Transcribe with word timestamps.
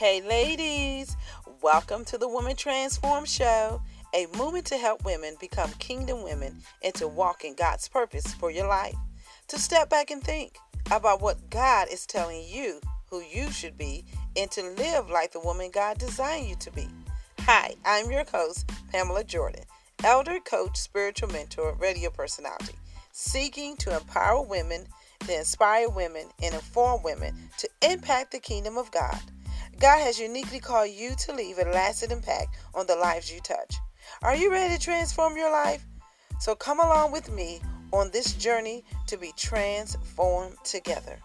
Hey, 0.00 0.22
ladies, 0.22 1.14
welcome 1.60 2.06
to 2.06 2.16
the 2.16 2.26
Woman 2.26 2.56
Transform 2.56 3.26
Show, 3.26 3.82
a 4.14 4.26
movement 4.34 4.64
to 4.68 4.78
help 4.78 5.04
women 5.04 5.36
become 5.38 5.70
kingdom 5.72 6.22
women 6.22 6.62
and 6.82 6.94
to 6.94 7.06
walk 7.06 7.44
in 7.44 7.54
God's 7.54 7.86
purpose 7.86 8.32
for 8.32 8.50
your 8.50 8.66
life. 8.66 8.94
To 9.48 9.58
step 9.58 9.90
back 9.90 10.10
and 10.10 10.24
think 10.24 10.56
about 10.90 11.20
what 11.20 11.50
God 11.50 11.88
is 11.92 12.06
telling 12.06 12.42
you 12.48 12.80
who 13.10 13.20
you 13.20 13.50
should 13.50 13.76
be 13.76 14.06
and 14.38 14.50
to 14.52 14.62
live 14.62 15.10
like 15.10 15.32
the 15.32 15.40
woman 15.40 15.70
God 15.70 15.98
designed 15.98 16.48
you 16.48 16.56
to 16.60 16.70
be. 16.70 16.88
Hi, 17.40 17.74
I'm 17.84 18.10
your 18.10 18.24
host, 18.24 18.70
Pamela 18.90 19.22
Jordan, 19.22 19.64
elder, 20.02 20.40
coach, 20.40 20.78
spiritual 20.78 21.28
mentor, 21.28 21.76
radio 21.78 22.08
personality, 22.08 22.72
seeking 23.12 23.76
to 23.76 23.94
empower 23.94 24.40
women, 24.40 24.86
to 25.26 25.36
inspire 25.36 25.90
women, 25.90 26.24
and 26.42 26.54
inform 26.54 27.02
women 27.02 27.34
to 27.58 27.68
impact 27.82 28.32
the 28.32 28.38
kingdom 28.38 28.78
of 28.78 28.90
God. 28.92 29.20
God 29.80 30.00
has 30.00 30.20
uniquely 30.20 30.60
called 30.60 30.90
you 30.90 31.14
to 31.20 31.32
leave 31.32 31.56
a 31.56 31.64
lasting 31.64 32.10
impact 32.10 32.54
on 32.74 32.86
the 32.86 32.96
lives 32.96 33.32
you 33.32 33.40
touch. 33.40 33.76
Are 34.20 34.36
you 34.36 34.50
ready 34.50 34.76
to 34.76 34.80
transform 34.80 35.38
your 35.38 35.50
life? 35.50 35.86
So 36.38 36.54
come 36.54 36.80
along 36.80 37.12
with 37.12 37.32
me 37.32 37.62
on 37.90 38.10
this 38.10 38.34
journey 38.34 38.84
to 39.06 39.16
be 39.16 39.32
transformed 39.38 40.56
together. 40.64 41.18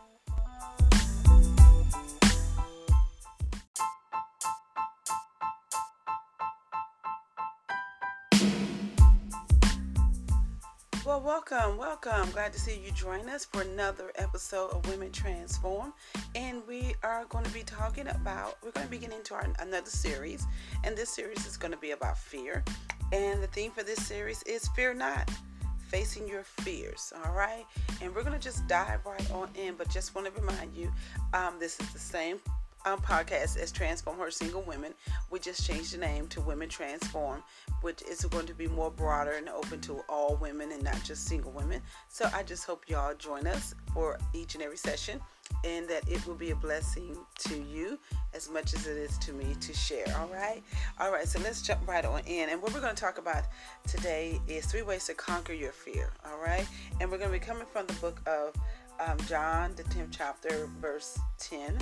Welcome, 11.26 11.76
welcome. 11.76 12.30
Glad 12.30 12.54
to 12.54 12.60
see 12.60 12.78
you 12.78 12.92
join 12.92 13.28
us 13.30 13.46
for 13.46 13.64
another 13.64 14.12
episode 14.18 14.70
of 14.70 14.88
Women 14.88 15.12
Transform. 15.12 15.92
And 16.36 16.62
we 16.68 16.94
are 17.02 17.26
going 17.30 17.44
to 17.44 17.52
be 17.52 17.64
talking 17.64 18.08
about, 18.10 18.60
we're 18.64 18.70
going 18.70 18.86
to 18.86 18.92
be 18.92 19.00
getting 19.00 19.18
into 19.18 19.34
our, 19.34 19.48
another 19.58 19.90
series. 19.90 20.46
And 20.84 20.96
this 20.96 21.10
series 21.10 21.44
is 21.48 21.58
going 21.58 21.72
to 21.72 21.80
be 21.80 21.92
about 21.92 22.20
fear. 22.20 22.64
And 23.12 23.42
the 23.42 23.48
theme 23.48 23.72
for 23.72 23.82
this 23.82 24.06
series 24.06 24.44
is 24.44 24.68
Fear 24.76 24.94
Not 24.94 25.32
facing 25.88 26.28
your 26.28 26.44
fears 26.44 27.14
all 27.24 27.32
right 27.34 27.64
and 28.02 28.14
we're 28.14 28.24
going 28.24 28.34
to 28.34 28.44
just 28.44 28.68
dive 28.68 29.06
right 29.06 29.32
on 29.32 29.48
in 29.54 29.76
but 29.76 29.88
just 29.88 30.16
want 30.16 30.26
to 30.26 30.42
remind 30.42 30.76
you 30.76 30.92
um, 31.36 31.54
this 31.60 31.80
is 31.80 31.94
the 31.94 32.00
same 32.00 32.40
um, 32.86 33.00
podcast 33.02 33.58
as 33.58 33.72
Transform 33.72 34.18
Her 34.18 34.32
Single 34.32 34.62
Women. 34.62 34.94
We 35.32 35.40
just 35.40 35.66
changed 35.66 35.94
the 35.94 35.98
name 35.98 36.28
to 36.28 36.42
Women 36.42 36.70
Transform, 36.70 37.44
which 37.82 38.02
is 38.04 38.24
going 38.26 38.46
to 38.46 38.54
be 38.54 38.68
more 38.68 38.92
broader 38.92 39.32
and 39.32 39.50
open 39.50 39.82
to 39.82 40.02
all 40.08 40.38
women 40.38 40.72
and 40.72 40.84
not 40.84 41.04
just 41.04 41.26
single 41.26 41.52
women. 41.52 41.82
So 42.08 42.30
I 42.34 42.44
just 42.44 42.66
hope 42.66 42.86
y'all 42.88 43.16
join 43.16 43.48
us 43.48 43.74
for 43.94 44.20
each 44.34 44.56
and 44.56 44.64
every 44.64 44.78
session 44.78 45.20
and 45.64 45.88
that 45.88 46.08
it 46.10 46.26
will 46.26 46.36
be 46.36 46.52
a 46.52 46.56
blessing 46.56 47.18
to 47.40 47.62
you 47.62 48.00
as 48.34 48.50
much 48.50 48.74
as 48.74 48.88
it 48.88 48.98
is 48.98 49.18
to 49.20 49.34
me 49.34 49.56
to 49.62 49.74
share. 49.74 50.06
All 50.20 50.28
right. 50.28 50.64
All 51.00 51.12
right. 51.12 51.28
So 51.28 51.40
let's 51.40 51.62
jump 51.62 51.88
right 51.88 52.06
on 52.06 52.22
in. 52.26 52.50
And 52.50 52.62
what 52.62 52.74
we're 52.74 52.82
going 52.82 52.96
to 52.96 53.02
talk 53.02 53.18
about 53.18 53.46
today 53.88 54.40
is 54.48 54.66
three 54.66 54.82
ways 54.82 55.06
to 55.06 55.14
conquer 55.14 55.54
your 55.54 55.72
fear. 55.72 56.14
All 56.26 56.40
right. 56.40 56.68
And 57.00 57.12
we're 57.12 57.18
going 57.18 57.32
to 57.32 57.40
be 57.40 57.44
coming 57.44 57.66
from 57.72 57.88
the 57.88 57.94
book 57.94 58.22
of 58.28 58.54
um, 59.00 59.18
John, 59.28 59.74
the 59.76 59.84
10th 59.84 60.08
chapter, 60.12 60.70
verse 60.80 61.20
10 61.40 61.78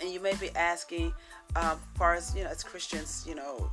and 0.00 0.10
you 0.10 0.20
may 0.20 0.34
be 0.36 0.50
asking, 0.56 1.12
um, 1.54 1.78
far 1.94 2.14
as 2.14 2.34
you 2.34 2.44
know, 2.44 2.50
as 2.50 2.62
Christians, 2.62 3.24
you 3.28 3.34
know, 3.34 3.70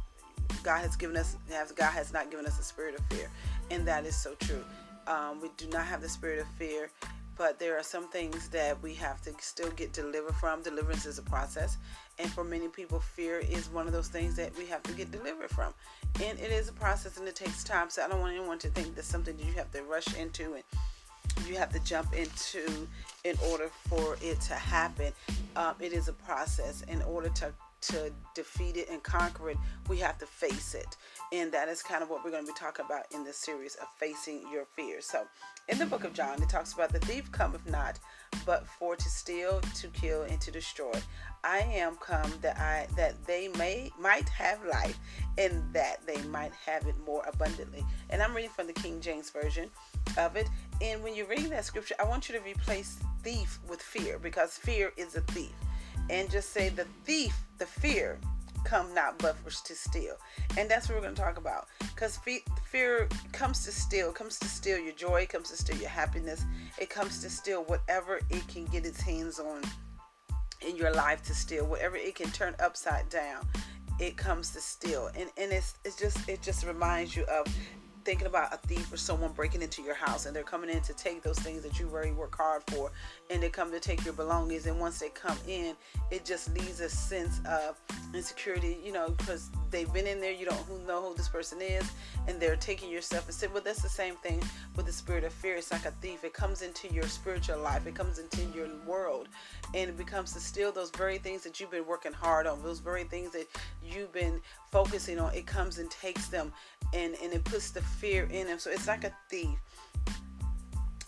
God 0.63 0.81
has 0.81 0.95
given 0.95 1.17
us, 1.17 1.35
God 1.75 1.91
has 1.91 2.13
not 2.13 2.31
given 2.31 2.45
us 2.45 2.59
a 2.59 2.63
spirit 2.63 2.95
of 2.97 3.05
fear, 3.05 3.29
and 3.71 3.87
that 3.87 4.05
is 4.05 4.15
so 4.15 4.33
true. 4.39 4.63
Um, 5.07 5.41
we 5.41 5.49
do 5.57 5.67
not 5.67 5.85
have 5.85 6.01
the 6.01 6.09
spirit 6.09 6.39
of 6.39 6.47
fear, 6.57 6.89
but 7.37 7.59
there 7.59 7.77
are 7.77 7.83
some 7.83 8.07
things 8.09 8.47
that 8.49 8.81
we 8.81 8.93
have 8.93 9.21
to 9.23 9.33
still 9.39 9.71
get 9.71 9.91
delivered 9.91 10.35
from. 10.35 10.61
Deliverance 10.61 11.05
is 11.05 11.17
a 11.17 11.23
process, 11.23 11.77
and 12.19 12.31
for 12.31 12.43
many 12.43 12.67
people, 12.67 12.99
fear 12.99 13.39
is 13.39 13.69
one 13.69 13.87
of 13.87 13.93
those 13.93 14.07
things 14.07 14.35
that 14.35 14.55
we 14.57 14.65
have 14.67 14.83
to 14.83 14.93
get 14.93 15.11
delivered 15.11 15.49
from, 15.49 15.73
and 16.23 16.39
it 16.39 16.51
is 16.51 16.69
a 16.69 16.73
process, 16.73 17.17
and 17.17 17.27
it 17.27 17.35
takes 17.35 17.63
time. 17.63 17.89
So 17.89 18.03
I 18.03 18.07
don't 18.07 18.21
want 18.21 18.35
anyone 18.35 18.59
to 18.59 18.69
think 18.69 18.95
that's 18.95 19.07
something 19.07 19.35
that 19.35 19.45
you 19.45 19.53
have 19.53 19.71
to 19.71 19.83
rush 19.83 20.15
into 20.15 20.53
and 20.53 20.63
you 21.47 21.55
have 21.57 21.71
to 21.73 21.79
jump 21.79 22.13
into 22.13 22.87
in 23.23 23.37
order 23.49 23.69
for 23.87 24.17
it 24.21 24.41
to 24.41 24.53
happen. 24.53 25.13
Um, 25.55 25.75
it 25.79 25.93
is 25.93 26.07
a 26.07 26.13
process. 26.13 26.81
In 26.83 27.01
order 27.03 27.29
to 27.29 27.53
to 27.83 28.11
defeat 28.33 28.77
it 28.77 28.89
and 28.89 29.03
conquer 29.03 29.49
it, 29.49 29.57
we 29.89 29.97
have 29.97 30.17
to 30.17 30.25
face 30.25 30.73
it. 30.73 30.95
And 31.33 31.51
that 31.51 31.67
is 31.67 31.83
kind 31.83 32.01
of 32.01 32.09
what 32.09 32.23
we're 32.23 32.31
going 32.31 32.45
to 32.45 32.51
be 32.53 32.57
talking 32.57 32.85
about 32.85 33.03
in 33.13 33.25
this 33.25 33.35
series 33.35 33.75
of 33.75 33.87
facing 33.97 34.41
your 34.51 34.65
fears. 34.73 35.05
So, 35.05 35.23
in 35.67 35.77
the 35.77 35.85
book 35.85 36.03
of 36.03 36.13
John, 36.13 36.41
it 36.41 36.49
talks 36.49 36.73
about 36.73 36.93
the 36.93 36.99
thief 36.99 37.31
cometh 37.31 37.65
not, 37.69 37.99
but 38.45 38.65
for 38.67 38.95
to 38.95 39.09
steal, 39.09 39.61
to 39.75 39.87
kill, 39.89 40.23
and 40.23 40.39
to 40.41 40.51
destroy. 40.51 40.93
I 41.43 41.59
am 41.59 41.95
come 41.97 42.31
that 42.41 42.57
I 42.57 42.87
that 42.95 43.25
they 43.25 43.49
may 43.57 43.91
might 43.99 44.29
have 44.29 44.63
life, 44.65 44.97
and 45.37 45.61
that 45.73 46.05
they 46.05 46.21
might 46.23 46.53
have 46.65 46.87
it 46.87 46.95
more 47.05 47.23
abundantly. 47.27 47.85
And 48.09 48.21
I'm 48.21 48.33
reading 48.33 48.51
from 48.51 48.67
the 48.67 48.73
King 48.73 49.01
James 49.01 49.29
version 49.29 49.69
of 50.17 50.35
it. 50.35 50.47
And 50.81 51.03
when 51.03 51.15
you're 51.15 51.27
reading 51.27 51.49
that 51.49 51.65
scripture, 51.65 51.95
I 51.99 52.03
want 52.03 52.29
you 52.29 52.37
to 52.37 52.41
replace 52.43 52.99
thief 53.23 53.59
with 53.67 53.81
fear 53.81 54.19
because 54.19 54.57
fear 54.57 54.93
is 54.97 55.15
a 55.15 55.21
thief. 55.21 55.53
And 56.09 56.29
just 56.29 56.51
say 56.51 56.69
the 56.69 56.85
thief, 57.05 57.35
the 57.57 57.65
fear, 57.65 58.19
come 58.65 58.93
not 58.93 59.17
but 59.19 59.35
to 59.45 59.75
steal. 59.75 60.15
And 60.57 60.69
that's 60.69 60.87
what 60.89 60.95
we're 60.95 61.03
going 61.03 61.15
to 61.15 61.21
talk 61.21 61.37
about. 61.37 61.67
Because 61.79 62.19
fear 62.65 63.07
comes 63.31 63.63
to 63.65 63.71
steal, 63.71 64.11
comes 64.11 64.39
to 64.39 64.47
steal 64.47 64.77
your 64.77 64.93
joy, 64.93 65.25
comes 65.27 65.49
to 65.49 65.57
steal 65.57 65.77
your 65.77 65.89
happiness. 65.89 66.43
It 66.77 66.89
comes 66.89 67.21
to 67.21 67.29
steal 67.29 67.63
whatever 67.63 68.19
it 68.29 68.47
can 68.47 68.65
get 68.65 68.85
its 68.85 69.01
hands 69.01 69.39
on 69.39 69.61
in 70.61 70.75
your 70.75 70.93
life 70.93 71.23
to 71.23 71.33
steal, 71.33 71.65
whatever 71.65 71.95
it 71.95 72.15
can 72.15 72.31
turn 72.31 72.55
upside 72.59 73.09
down 73.09 73.47
it 73.99 74.17
comes 74.17 74.49
to 74.51 74.59
steal 74.59 75.09
and 75.15 75.29
and 75.37 75.51
it's 75.51 75.75
it's 75.85 75.95
just 75.95 76.27
it 76.27 76.41
just 76.41 76.65
reminds 76.65 77.15
you 77.15 77.23
of 77.25 77.45
thinking 78.03 78.27
about 78.27 78.53
a 78.53 78.57
thief 78.57 78.91
or 78.91 78.97
someone 78.97 79.31
breaking 79.31 79.61
into 79.61 79.81
your 79.81 79.95
house 79.95 80.25
and 80.25 80.35
they're 80.35 80.43
coming 80.43 80.69
in 80.69 80.81
to 80.81 80.93
take 80.93 81.21
those 81.23 81.39
things 81.39 81.63
that 81.63 81.79
you 81.79 81.89
already 81.89 82.11
work 82.11 82.35
hard 82.35 82.63
for 82.67 82.91
and 83.29 83.41
they 83.41 83.49
come 83.49 83.71
to 83.71 83.79
take 83.79 84.03
your 84.03 84.13
belongings 84.13 84.65
and 84.65 84.79
once 84.79 84.99
they 84.99 85.09
come 85.09 85.37
in 85.47 85.75
it 86.11 86.25
just 86.25 86.53
leaves 86.53 86.79
a 86.79 86.89
sense 86.89 87.39
of 87.45 87.79
insecurity 88.13 88.77
you 88.83 88.91
know 88.91 89.09
because 89.17 89.49
they've 89.73 89.91
been 89.91 90.07
in 90.07 90.21
there 90.21 90.31
you 90.31 90.45
don't 90.45 90.87
know 90.87 91.01
who 91.01 91.15
this 91.15 91.27
person 91.27 91.61
is 91.61 91.91
and 92.27 92.39
they're 92.39 92.55
taking 92.55 92.89
your 92.89 93.01
stuff 93.01 93.25
and 93.25 93.33
said 93.33 93.51
well 93.53 93.61
that's 93.63 93.81
the 93.81 93.89
same 93.89 94.15
thing 94.17 94.41
with 94.75 94.85
the 94.85 94.91
spirit 94.91 95.23
of 95.23 95.33
fear. 95.33 95.55
It's 95.55 95.71
like 95.71 95.85
a 95.85 95.91
thief. 95.91 96.23
It 96.23 96.33
comes 96.33 96.61
into 96.61 96.87
your 96.93 97.03
spiritual 97.03 97.59
life. 97.59 97.85
It 97.85 97.95
comes 97.95 98.19
into 98.19 98.43
your 98.55 98.67
world. 98.85 99.27
And 99.73 99.89
it 99.89 99.97
becomes 99.97 100.33
to 100.33 100.39
steal 100.39 100.71
those 100.71 100.89
very 100.91 101.17
things 101.17 101.43
that 101.43 101.59
you've 101.59 101.71
been 101.71 101.85
working 101.85 102.13
hard 102.13 102.47
on 102.47 102.61
those 102.63 102.79
very 102.79 103.03
things 103.03 103.31
that 103.31 103.47
you've 103.83 104.11
been 104.13 104.41
focusing 104.71 105.19
on. 105.19 105.33
It 105.33 105.45
comes 105.45 105.79
and 105.79 105.89
takes 105.91 106.27
them 106.27 106.51
and 106.93 107.15
and 107.21 107.33
it 107.33 107.43
puts 107.43 107.71
the 107.71 107.81
fear 107.81 108.27
in 108.31 108.47
them. 108.47 108.59
So 108.59 108.71
it's 108.71 108.87
like 108.87 109.03
a 109.03 109.13
thief. 109.29 109.57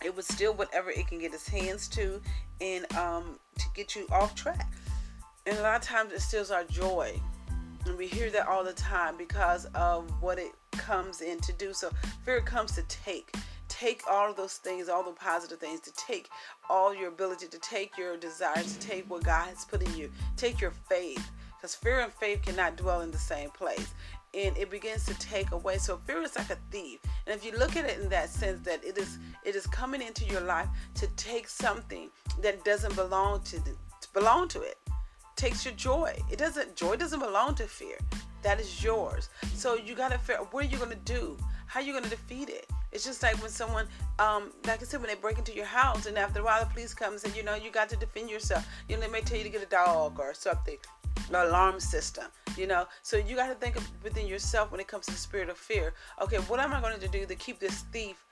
It 0.03 0.15
would 0.15 0.25
steal 0.25 0.53
whatever 0.53 0.91
it 0.91 1.07
can 1.07 1.19
get 1.19 1.33
its 1.33 1.47
hands 1.47 1.87
to 1.89 2.21
and 2.61 2.91
um 2.95 3.39
to 3.57 3.65
get 3.73 3.95
you 3.95 4.07
off 4.11 4.35
track. 4.35 4.71
And 5.45 5.57
a 5.57 5.61
lot 5.61 5.75
of 5.75 5.81
times 5.81 6.11
it 6.11 6.21
steals 6.21 6.51
our 6.51 6.63
joy 6.63 7.19
and 7.85 7.97
we 7.97 8.07
hear 8.07 8.29
that 8.29 8.47
all 8.47 8.63
the 8.63 8.73
time 8.73 9.15
because 9.17 9.65
of 9.75 10.09
what 10.21 10.39
it 10.39 10.51
comes 10.71 11.21
in 11.21 11.39
to 11.39 11.53
do 11.53 11.73
so 11.73 11.89
fear 12.23 12.41
comes 12.41 12.73
to 12.73 12.83
take 12.83 13.33
take 13.67 14.01
all 14.09 14.29
of 14.29 14.37
those 14.37 14.55
things 14.55 14.89
all 14.89 15.03
the 15.03 15.11
positive 15.11 15.59
things 15.59 15.79
to 15.79 15.91
take 15.93 16.29
all 16.69 16.93
your 16.93 17.09
ability 17.09 17.47
to 17.47 17.59
take 17.59 17.97
your 17.97 18.17
desires 18.17 18.77
to 18.77 18.87
take 18.87 19.09
what 19.09 19.23
god 19.23 19.47
has 19.47 19.65
put 19.65 19.81
in 19.81 19.95
you 19.95 20.11
take 20.37 20.59
your 20.59 20.71
faith 20.71 21.31
because 21.55 21.75
fear 21.75 22.01
and 22.01 22.13
faith 22.13 22.41
cannot 22.41 22.75
dwell 22.75 23.01
in 23.01 23.11
the 23.11 23.17
same 23.17 23.49
place 23.49 23.93
and 24.35 24.55
it 24.57 24.69
begins 24.69 25.05
to 25.05 25.13
take 25.17 25.51
away. 25.51 25.77
So 25.77 25.97
fear 26.05 26.21
is 26.21 26.35
like 26.35 26.49
a 26.49 26.57
thief. 26.69 26.99
And 27.25 27.35
if 27.35 27.45
you 27.45 27.57
look 27.57 27.77
at 27.77 27.85
it 27.85 27.99
in 27.99 28.09
that 28.09 28.29
sense 28.29 28.59
that 28.61 28.83
it 28.83 28.97
is 28.97 29.17
it 29.43 29.55
is 29.55 29.65
coming 29.67 30.01
into 30.01 30.25
your 30.25 30.41
life 30.41 30.67
to 30.95 31.07
take 31.15 31.47
something 31.47 32.09
that 32.41 32.63
doesn't 32.65 32.95
belong 32.95 33.41
to 33.43 33.63
the, 33.63 33.75
belong 34.13 34.47
to 34.49 34.61
it. 34.61 34.77
Takes 35.35 35.65
your 35.65 35.73
joy. 35.73 36.17
It 36.31 36.37
doesn't 36.39 36.75
joy 36.75 36.95
doesn't 36.95 37.19
belong 37.19 37.55
to 37.55 37.63
fear. 37.63 37.97
That 38.41 38.59
is 38.59 38.83
yours. 38.83 39.29
So 39.53 39.75
you 39.75 39.95
gotta 39.95 40.17
figure 40.17 40.43
what 40.51 40.65
are 40.65 40.67
you 40.67 40.77
gonna 40.77 40.95
do? 40.95 41.37
How 41.67 41.79
are 41.79 41.83
you 41.83 41.93
gonna 41.93 42.09
defeat 42.09 42.49
it? 42.49 42.69
It's 42.91 43.03
just 43.03 43.21
like 43.21 43.41
when 43.41 43.51
someone, 43.51 43.87
um, 44.19 44.53
like 44.65 44.81
I 44.81 44.85
said, 44.85 45.01
when 45.01 45.09
they 45.09 45.15
break 45.15 45.37
into 45.37 45.53
your 45.53 45.65
house 45.65 46.05
and 46.05 46.17
after 46.17 46.39
a 46.39 46.43
while 46.43 46.63
the 46.63 46.69
police 46.71 46.93
comes 46.93 47.23
and 47.25 47.35
you 47.35 47.43
know 47.43 47.55
you 47.55 47.71
got 47.71 47.89
to 47.89 47.97
defend 47.97 48.29
yourself. 48.29 48.65
You 48.87 48.95
know 48.95 49.01
they 49.01 49.09
may 49.09 49.21
tell 49.21 49.37
you 49.37 49.43
to 49.43 49.49
get 49.49 49.61
a 49.61 49.65
dog 49.65 50.19
or 50.19 50.33
something 50.33 50.77
an 51.29 51.35
alarm 51.35 51.79
system 51.79 52.25
you 52.57 52.67
know 52.67 52.85
so 53.01 53.17
you 53.17 53.35
got 53.35 53.47
to 53.47 53.55
think 53.55 53.75
within 54.03 54.27
yourself 54.27 54.71
when 54.71 54.79
it 54.79 54.87
comes 54.87 55.05
to 55.05 55.11
the 55.11 55.17
spirit 55.17 55.49
of 55.49 55.57
fear 55.57 55.93
okay 56.21 56.37
what 56.37 56.59
am 56.59 56.73
i 56.73 56.81
going 56.81 56.99
to 56.99 57.07
do 57.07 57.25
to 57.25 57.35
keep 57.35 57.59
this 57.59 57.81
thief 57.91 58.25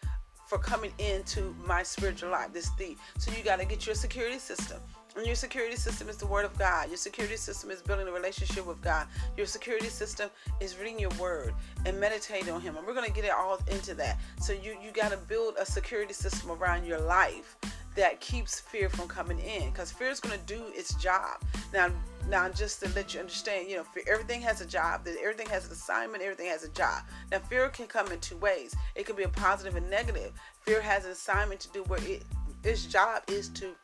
for 0.47 0.57
coming 0.57 0.91
into 0.99 1.55
my 1.65 1.81
spiritual 1.81 2.29
life 2.29 2.53
this 2.53 2.69
thief 2.77 2.99
so 3.17 3.31
you 3.35 3.43
got 3.43 3.59
to 3.59 3.65
get 3.65 3.85
your 3.85 3.95
security 3.95 4.37
system 4.37 4.79
and 5.15 5.25
your 5.25 5.35
security 5.35 5.75
system 5.75 6.09
is 6.09 6.17
the 6.17 6.25
word 6.25 6.45
of 6.45 6.57
God. 6.57 6.87
Your 6.87 6.97
security 6.97 7.37
system 7.37 7.69
is 7.69 7.81
building 7.81 8.07
a 8.07 8.11
relationship 8.11 8.65
with 8.65 8.81
God. 8.81 9.07
Your 9.37 9.45
security 9.45 9.89
system 9.89 10.29
is 10.59 10.77
reading 10.77 10.99
your 10.99 11.11
word 11.19 11.53
and 11.85 11.99
meditating 11.99 12.51
on 12.51 12.61
him. 12.61 12.77
And 12.77 12.85
we're 12.85 12.95
going 12.95 13.07
to 13.07 13.13
get 13.13 13.25
it 13.25 13.31
all 13.31 13.59
into 13.69 13.93
that. 13.95 14.19
So 14.39 14.53
you 14.53 14.75
you 14.83 14.91
got 14.91 15.11
to 15.11 15.17
build 15.17 15.55
a 15.59 15.65
security 15.65 16.13
system 16.13 16.51
around 16.51 16.85
your 16.85 16.99
life 16.99 17.57
that 17.95 18.19
keeps 18.19 18.59
fear 18.59 18.89
from 18.89 19.07
coming 19.07 19.39
in 19.39 19.69
because 19.69 19.91
fear 19.91 20.09
is 20.09 20.19
going 20.19 20.37
to 20.37 20.45
do 20.45 20.63
its 20.73 20.95
job 20.95 21.39
now 21.73 21.89
now 22.27 22.49
just 22.49 22.81
to 22.81 22.89
let 22.95 23.13
you 23.13 23.19
understand 23.19 23.69
you 23.69 23.75
know 23.75 23.83
fear, 23.83 24.03
everything 24.09 24.41
has 24.41 24.61
a 24.61 24.65
job 24.65 25.07
everything 25.21 25.47
has 25.47 25.67
an 25.67 25.71
assignment 25.71 26.23
everything 26.23 26.47
has 26.47 26.63
a 26.63 26.69
job 26.69 27.03
now 27.31 27.37
fear 27.37 27.69
can 27.69 27.85
come 27.85 28.11
in 28.11 28.19
two 28.19 28.37
ways 28.37 28.75
it 28.95 29.05
can 29.05 29.15
be 29.15 29.23
a 29.23 29.29
positive 29.29 29.75
and 29.75 29.87
negative 29.89 30.31
fear 30.61 30.81
has 30.81 31.05
an 31.05 31.11
assignment 31.11 31.59
to 31.59 31.69
do 31.69 31.83
where 31.83 31.99
it 32.03 32.23
its 32.63 32.85
job 32.85 33.21
is 33.27 33.49
to 33.49 33.75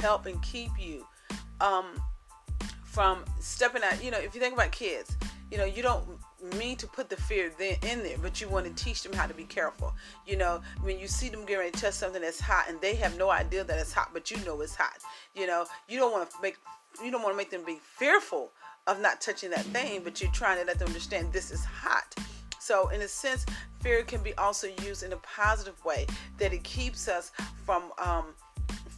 help 0.00 0.26
and 0.26 0.40
keep 0.42 0.70
you 0.78 1.06
um, 1.60 1.84
from 2.84 3.24
stepping 3.40 3.82
out 3.82 4.02
you 4.02 4.10
know 4.10 4.18
if 4.18 4.34
you 4.34 4.40
think 4.40 4.54
about 4.54 4.72
kids 4.72 5.16
you 5.50 5.58
know 5.58 5.64
you 5.64 5.82
don't 5.82 6.06
mean 6.58 6.76
to 6.76 6.86
put 6.86 7.08
the 7.08 7.16
fear 7.16 7.50
in 7.58 8.02
there, 8.02 8.18
but 8.20 8.40
you 8.40 8.48
want 8.48 8.66
to 8.66 8.84
teach 8.84 9.02
them 9.02 9.12
how 9.12 9.26
to 9.26 9.34
be 9.34 9.44
careful. 9.44 9.94
You 10.26 10.36
know, 10.36 10.60
when 10.82 10.98
you 10.98 11.08
see 11.08 11.28
them 11.28 11.40
getting 11.40 11.58
ready 11.58 11.70
to 11.70 11.80
touch 11.80 11.94
something 11.94 12.20
that's 12.20 12.40
hot 12.40 12.66
and 12.68 12.80
they 12.80 12.94
have 12.96 13.16
no 13.18 13.30
idea 13.30 13.64
that 13.64 13.78
it's 13.78 13.92
hot, 13.92 14.10
but 14.12 14.30
you 14.30 14.36
know 14.44 14.60
it's 14.60 14.74
hot. 14.74 14.98
You 15.34 15.46
know, 15.46 15.64
you 15.88 15.98
don't 15.98 16.12
want 16.12 16.30
to 16.30 16.36
make 16.42 16.58
you 17.02 17.10
don't 17.10 17.22
want 17.22 17.32
to 17.32 17.36
make 17.36 17.50
them 17.50 17.64
be 17.64 17.80
fearful 17.82 18.52
of 18.86 19.00
not 19.00 19.20
touching 19.20 19.50
that 19.50 19.64
thing, 19.66 20.02
but 20.04 20.20
you're 20.20 20.30
trying 20.30 20.60
to 20.60 20.64
let 20.64 20.78
them 20.78 20.88
understand 20.88 21.32
this 21.32 21.50
is 21.50 21.64
hot. 21.64 22.14
So, 22.60 22.88
in 22.88 23.02
a 23.02 23.08
sense, 23.08 23.44
fear 23.80 24.02
can 24.04 24.22
be 24.22 24.32
also 24.34 24.68
used 24.82 25.02
in 25.02 25.12
a 25.12 25.16
positive 25.16 25.82
way 25.84 26.06
that 26.38 26.52
it 26.52 26.62
keeps 26.62 27.08
us 27.08 27.32
from 27.64 27.92
um, 27.98 28.26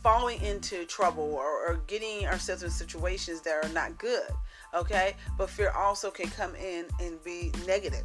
falling 0.06 0.40
into 0.42 0.84
trouble 0.84 1.34
or, 1.34 1.66
or 1.66 1.80
getting 1.88 2.26
ourselves 2.26 2.62
in 2.62 2.70
situations 2.70 3.40
that 3.40 3.64
are 3.64 3.68
not 3.70 3.98
good 3.98 4.30
okay? 4.74 5.16
But 5.36 5.50
fear 5.50 5.70
also 5.70 6.10
can 6.10 6.28
come 6.30 6.54
in 6.54 6.86
and 7.00 7.22
be 7.24 7.52
negative. 7.66 8.04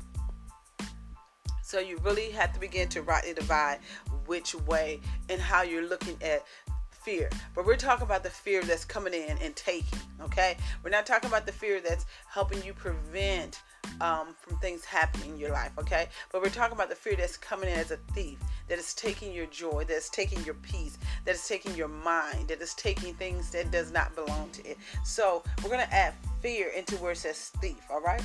So 1.64 1.80
you 1.80 1.98
really 2.00 2.32
have 2.32 2.54
to 2.54 2.60
begin 2.60 2.90
to 2.90 3.02
rightly 3.02 3.34
divide 3.34 3.80
which 4.26 4.56
way 4.56 5.00
and 5.30 5.40
how 5.40 5.62
you're 5.62 5.88
looking 5.88 6.18
at 6.22 6.44
fear. 6.90 7.30
But 7.56 7.66
we're 7.66 7.78
talking 7.78 8.04
about 8.04 8.24
the 8.24 8.30
fear 8.30 8.64
that's 8.64 8.86
coming 8.86 9.14
in 9.14 9.38
and 9.42 9.56
taking 9.56 10.00
okay? 10.22 10.58
We're 10.84 10.92
not 10.92 11.06
talking 11.06 11.30
about 11.30 11.46
the 11.46 11.52
fear 11.52 11.82
that's 11.82 12.06
helping 12.28 12.64
you 12.64 12.74
prevent 12.74 13.62
um, 14.00 14.36
from 14.40 14.58
things 14.58 14.84
happening 14.84 15.32
in 15.32 15.38
your 15.38 15.52
life, 15.52 15.72
okay? 15.78 16.08
But 16.32 16.42
we're 16.42 16.50
talking 16.50 16.76
about 16.76 16.90
the 16.90 16.96
fear 16.96 17.16
that's 17.16 17.38
coming 17.38 17.70
in 17.70 17.78
as 17.78 17.92
a 17.92 17.98
thief, 18.14 18.40
that 18.68 18.80
is 18.80 18.94
taking 18.94 19.34
your 19.34 19.48
joy, 19.48 19.84
that 19.86 19.96
is 19.96 20.10
taking 20.10 20.44
your 20.44 20.56
peace, 20.56 20.98
that 21.26 21.36
is 21.36 21.48
taking 21.48 21.76
your 21.76 21.88
mind, 21.88 22.48
that 22.48 22.62
is 22.62 22.74
taking 22.74 23.14
things 23.16 23.52
that 23.52 23.72
does 23.72 23.92
not 23.92 24.16
belong 24.16 24.50
to 24.52 24.66
it. 24.66 24.78
So 25.04 25.44
we're 25.64 25.70
gonna 25.70 25.88
add 25.92 26.14
fear 26.42 26.70
into 26.70 26.96
where 26.98 27.12
it 27.12 27.18
says 27.18 27.52
thief, 27.62 27.82
all 27.90 28.02
right? 28.02 28.24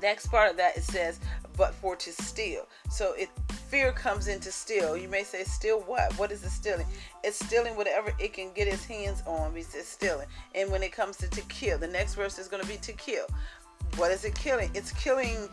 Next 0.00 0.26
part 0.26 0.50
of 0.50 0.56
that 0.56 0.76
it 0.76 0.84
says, 0.84 1.20
but 1.56 1.74
for 1.74 1.94
to 1.96 2.12
steal. 2.12 2.66
So 2.90 3.12
it 3.14 3.28
fear 3.70 3.92
comes 3.92 4.28
in 4.28 4.40
to 4.40 4.50
steal. 4.50 4.96
You 4.96 5.08
may 5.08 5.22
say, 5.22 5.44
steal 5.44 5.80
what? 5.80 6.12
What 6.18 6.32
is 6.32 6.42
it 6.42 6.50
stealing? 6.50 6.86
It's 7.22 7.44
stealing 7.44 7.76
whatever 7.76 8.12
it 8.18 8.32
can 8.32 8.52
get 8.52 8.66
its 8.66 8.84
hands 8.84 9.22
on. 9.26 9.52
We 9.52 9.62
stealing. 9.62 10.26
And 10.54 10.72
when 10.72 10.82
it 10.82 10.92
comes 10.92 11.16
to 11.18 11.28
to 11.28 11.40
kill, 11.42 11.78
the 11.78 11.86
next 11.86 12.14
verse 12.14 12.38
is 12.38 12.48
going 12.48 12.62
to 12.62 12.68
be 12.68 12.78
to 12.78 12.92
kill. 12.92 13.26
What 13.96 14.10
is 14.10 14.24
it 14.24 14.34
killing? 14.34 14.70
It's 14.74 14.92
killing 14.92 15.48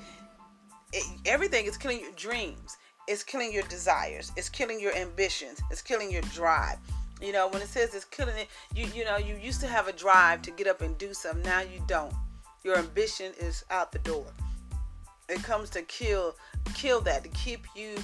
it, 0.94 1.04
everything. 1.26 1.66
It's 1.66 1.78
killing 1.78 2.00
your 2.00 2.12
dreams. 2.14 2.78
It's 3.08 3.24
killing 3.24 3.54
your 3.54 3.64
desires. 3.64 4.32
It's 4.36 4.50
killing 4.50 4.80
your 4.80 4.96
ambitions. 4.96 5.62
It's 5.72 5.82
killing 5.82 6.12
your 6.12 6.22
drive. 6.34 6.78
You 7.22 7.32
know, 7.32 7.48
when 7.48 7.62
it 7.62 7.68
says 7.68 7.96
it's 7.96 8.06
killing 8.06 8.38
it, 8.38 8.48
you 8.76 8.88
you 8.94 9.06
know, 9.06 9.18
you 9.18 9.36
used 9.36 9.62
to 9.62 9.68
have 9.68 9.88
a 9.88 9.94
drive 9.94 10.42
to 10.44 10.52
get 10.52 10.68
up 10.68 10.82
and 10.82 10.98
do 10.98 11.14
something. 11.14 11.44
Now 11.44 11.62
you 11.62 11.82
don't. 11.88 12.14
Your 12.64 12.78
ambition 12.78 13.34
is 13.40 13.64
out 13.72 13.92
the 13.92 14.00
door. 14.00 14.26
It 15.30 15.44
comes 15.44 15.70
to 15.72 15.82
kill 15.84 16.36
kill 16.74 17.02
that 17.02 17.24
to 17.24 17.30
keep 17.30 17.66
you 17.76 17.96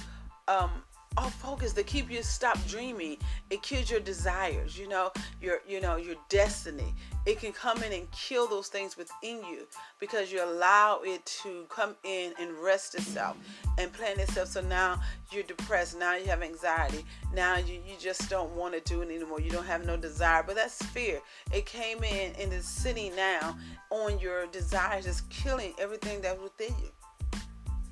um 0.48 0.70
off 1.16 1.34
focus 1.34 1.72
to 1.74 1.82
keep 1.82 2.10
you 2.10 2.22
stop 2.22 2.58
dreaming. 2.66 3.16
It 3.50 3.62
kills 3.62 3.90
your 3.90 4.00
desires 4.00 4.76
you 4.78 4.88
know 4.88 5.10
your 5.40 5.60
you 5.66 5.80
know 5.80 5.96
your 5.96 6.16
destiny. 6.28 6.94
It 7.26 7.40
can 7.40 7.52
come 7.52 7.82
in 7.82 7.92
and 7.92 8.10
kill 8.10 8.46
those 8.46 8.68
things 8.68 8.98
within 8.98 9.42
you 9.44 9.66
because 9.98 10.30
you 10.30 10.44
allow 10.44 11.00
it 11.02 11.24
to 11.42 11.64
come 11.70 11.96
in 12.04 12.34
and 12.38 12.52
rest 12.52 12.94
itself 12.94 13.36
and 13.78 13.90
plan 13.92 14.20
itself. 14.20 14.48
So 14.48 14.60
now 14.60 15.00
you're 15.30 15.42
depressed. 15.42 15.98
Now 15.98 16.16
you 16.16 16.26
have 16.26 16.42
anxiety. 16.42 17.04
Now 17.32 17.56
you, 17.56 17.80
you 17.86 17.94
just 17.98 18.28
don't 18.28 18.50
want 18.54 18.74
to 18.74 18.80
do 18.80 19.00
it 19.00 19.08
anymore. 19.08 19.40
You 19.40 19.50
don't 19.50 19.64
have 19.64 19.86
no 19.86 19.96
desire. 19.96 20.42
But 20.46 20.56
that's 20.56 20.82
fear. 20.86 21.20
It 21.50 21.64
came 21.64 22.04
in 22.04 22.32
and 22.38 22.52
is 22.52 22.66
sitting 22.66 23.16
now 23.16 23.56
on 23.90 24.18
your 24.18 24.46
desires. 24.48 25.06
It's 25.06 25.22
killing 25.22 25.72
everything 25.78 26.20
that's 26.20 26.40
within 26.42 26.74
you. 26.82 27.40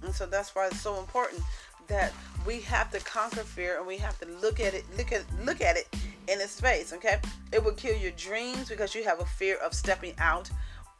And 0.02 0.14
so 0.14 0.26
that's 0.26 0.54
why 0.54 0.66
it's 0.66 0.80
so 0.80 0.98
important 0.98 1.42
that 1.88 2.12
we 2.46 2.60
have 2.60 2.90
to 2.90 3.00
conquer 3.00 3.42
fear 3.42 3.78
and 3.78 3.86
we 3.86 3.96
have 3.96 4.18
to 4.18 4.26
look 4.40 4.60
at 4.60 4.74
it 4.74 4.84
look 4.96 5.12
at 5.12 5.24
look 5.44 5.60
at 5.60 5.76
it 5.76 5.88
in 6.28 6.40
its 6.40 6.60
face 6.60 6.92
okay? 6.92 7.16
It 7.52 7.62
will 7.62 7.72
kill 7.72 7.96
your 7.96 8.12
dreams 8.12 8.68
because 8.68 8.94
you 8.94 9.04
have 9.04 9.20
a 9.20 9.26
fear 9.26 9.56
of 9.56 9.74
stepping 9.74 10.14
out 10.18 10.50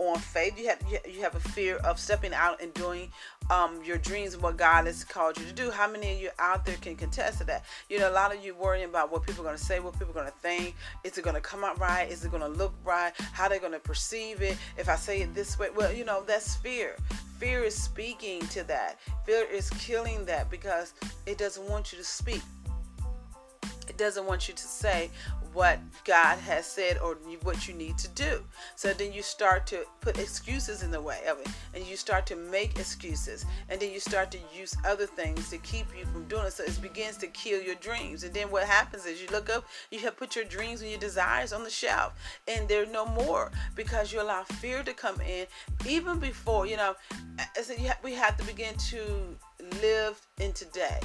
on 0.09 0.19
faith. 0.19 0.59
You 0.59 0.69
have 0.69 0.79
you 1.09 1.23
have 1.23 1.35
a 1.35 1.41
fear 1.41 1.77
of 1.79 1.99
stepping 1.99 2.35
out 2.35 2.63
and 2.63 2.73
doing 2.75 3.11
um, 3.51 3.81
your 3.85 3.99
dreams 3.99 4.35
and 4.35 4.43
what 4.43 4.57
God 4.57 4.87
has 4.87 5.05
called 5.05 5.39
you 5.39 5.45
to 5.45 5.53
do. 5.53 5.71
How 5.71 5.91
many 5.91 6.15
of 6.15 6.21
you 6.21 6.31
out 6.39 6.65
there 6.65 6.77
can 6.77 6.97
contest 6.97 7.39
to 7.39 7.45
that? 7.45 7.65
You 7.89 7.99
know 7.99 8.11
a 8.11 8.13
lot 8.13 8.35
of 8.35 8.45
you 8.45 8.55
worrying 8.55 8.89
about 8.89 9.11
what 9.13 9.25
people 9.25 9.43
are 9.43 9.49
going 9.49 9.57
to 9.57 9.65
say 9.65 9.81
what 9.81 9.95
people 9.99 10.11
are 10.11 10.21
going 10.21 10.27
to 10.27 10.39
think. 10.39 10.75
Is 11.05 11.19
it 11.19 11.25
going 11.25 11.37
to 11.37 11.41
come 11.41 11.65
out 11.65 11.79
right? 11.81 12.11
Is 12.11 12.25
it 12.25 12.31
going 12.31 12.43
to 12.43 12.49
look 12.49 12.75
right? 12.85 13.13
How 13.33 13.49
they're 13.49 13.61
going 13.61 13.73
to 13.73 13.79
perceive 13.79 14.43
it? 14.43 14.57
If 14.77 14.89
I 14.89 14.97
say 14.97 15.21
it 15.23 15.35
this 15.35 15.59
way 15.59 15.69
well 15.75 15.93
you 15.93 16.05
know 16.05 16.23
that's 16.27 16.57
fear. 16.57 16.97
Fear 17.39 17.65
is 17.65 17.75
speaking 17.75 18.41
to 18.49 18.63
that. 18.65 18.99
Fear 19.27 19.47
is 19.51 19.69
killing 19.71 20.25
that 20.27 20.49
because 20.49 20.95
it 21.27 21.39
doesn't 21.39 21.69
want 21.69 21.93
you 21.93 21.99
to 21.99 22.05
speak. 22.05 22.43
It 23.89 23.99
doesn't 23.99 24.27
want 24.27 24.49
you 24.49 24.55
to 24.55 24.63
say 24.63 25.11
what 25.53 25.79
God 26.05 26.39
has 26.39 26.67
said 26.67 26.99
or 26.99 27.17
what 27.43 27.69
you 27.69 27.75
need 27.75 27.99
to 27.99 28.09
do. 28.09 28.41
So 28.77 28.93
then 28.93 29.13
you 29.13 29.23
start 29.23 29.67
to 29.69 29.85
put 30.01 30.19
excuses 30.19 30.83
in 30.83 30.91
the 30.91 31.01
way 31.01 31.21
of 31.29 31.39
it 31.41 31.49
and 31.75 31.87
you 31.87 31.97
start 31.97 32.27
to 32.27 32.37
make 32.37 32.79
excuses 32.79 33.45
and 33.69 33.81
then 33.81 33.93
you 33.93 34.01
start 34.01 34.31
to 34.33 34.39
use 34.57 34.77
other 34.87 35.07
things 35.07 35.51
to 35.51 35.59
keep 35.59 35.87
you 35.97 36.05
from 36.07 36.25
doing 36.29 36.47
it. 36.47 36.53
So 36.53 36.65
it 36.65 36.81
begins 36.81 37.17
to 37.19 37.27
kill 37.29 37.61
your 37.61 37.75
dreams. 37.77 38.25
And 38.25 38.33
then 38.33 38.51
what 38.51 38.65
happens 38.65 39.05
is 39.05 39.21
you 39.21 39.29
look 39.31 39.51
up, 39.51 39.65
you 39.91 39.99
have 40.01 40.17
put 40.17 40.37
your 40.37 40.45
dreams 40.45 40.81
and 40.81 40.91
your 40.91 41.01
desires 41.01 41.53
on 41.53 41.65
the 41.65 41.71
shelf 41.71 42.15
and 42.49 42.69
they're 42.69 42.87
no 42.87 43.07
more 43.07 43.51
because 43.75 44.13
you 44.13 44.23
allow 44.23 44.45
fear 44.45 44.83
to 44.83 44.95
come 44.95 45.21
in 45.21 45.47
even 45.87 46.19
before, 46.19 46.67
you 46.67 46.77
know, 46.77 46.95
I 47.39 47.63
said 47.63 47.79
we 48.03 48.15
have 48.15 48.37
to 48.39 48.45
begin 48.45 48.75
to 48.77 49.37
live 49.81 50.21
in 50.41 50.53
today 50.53 51.01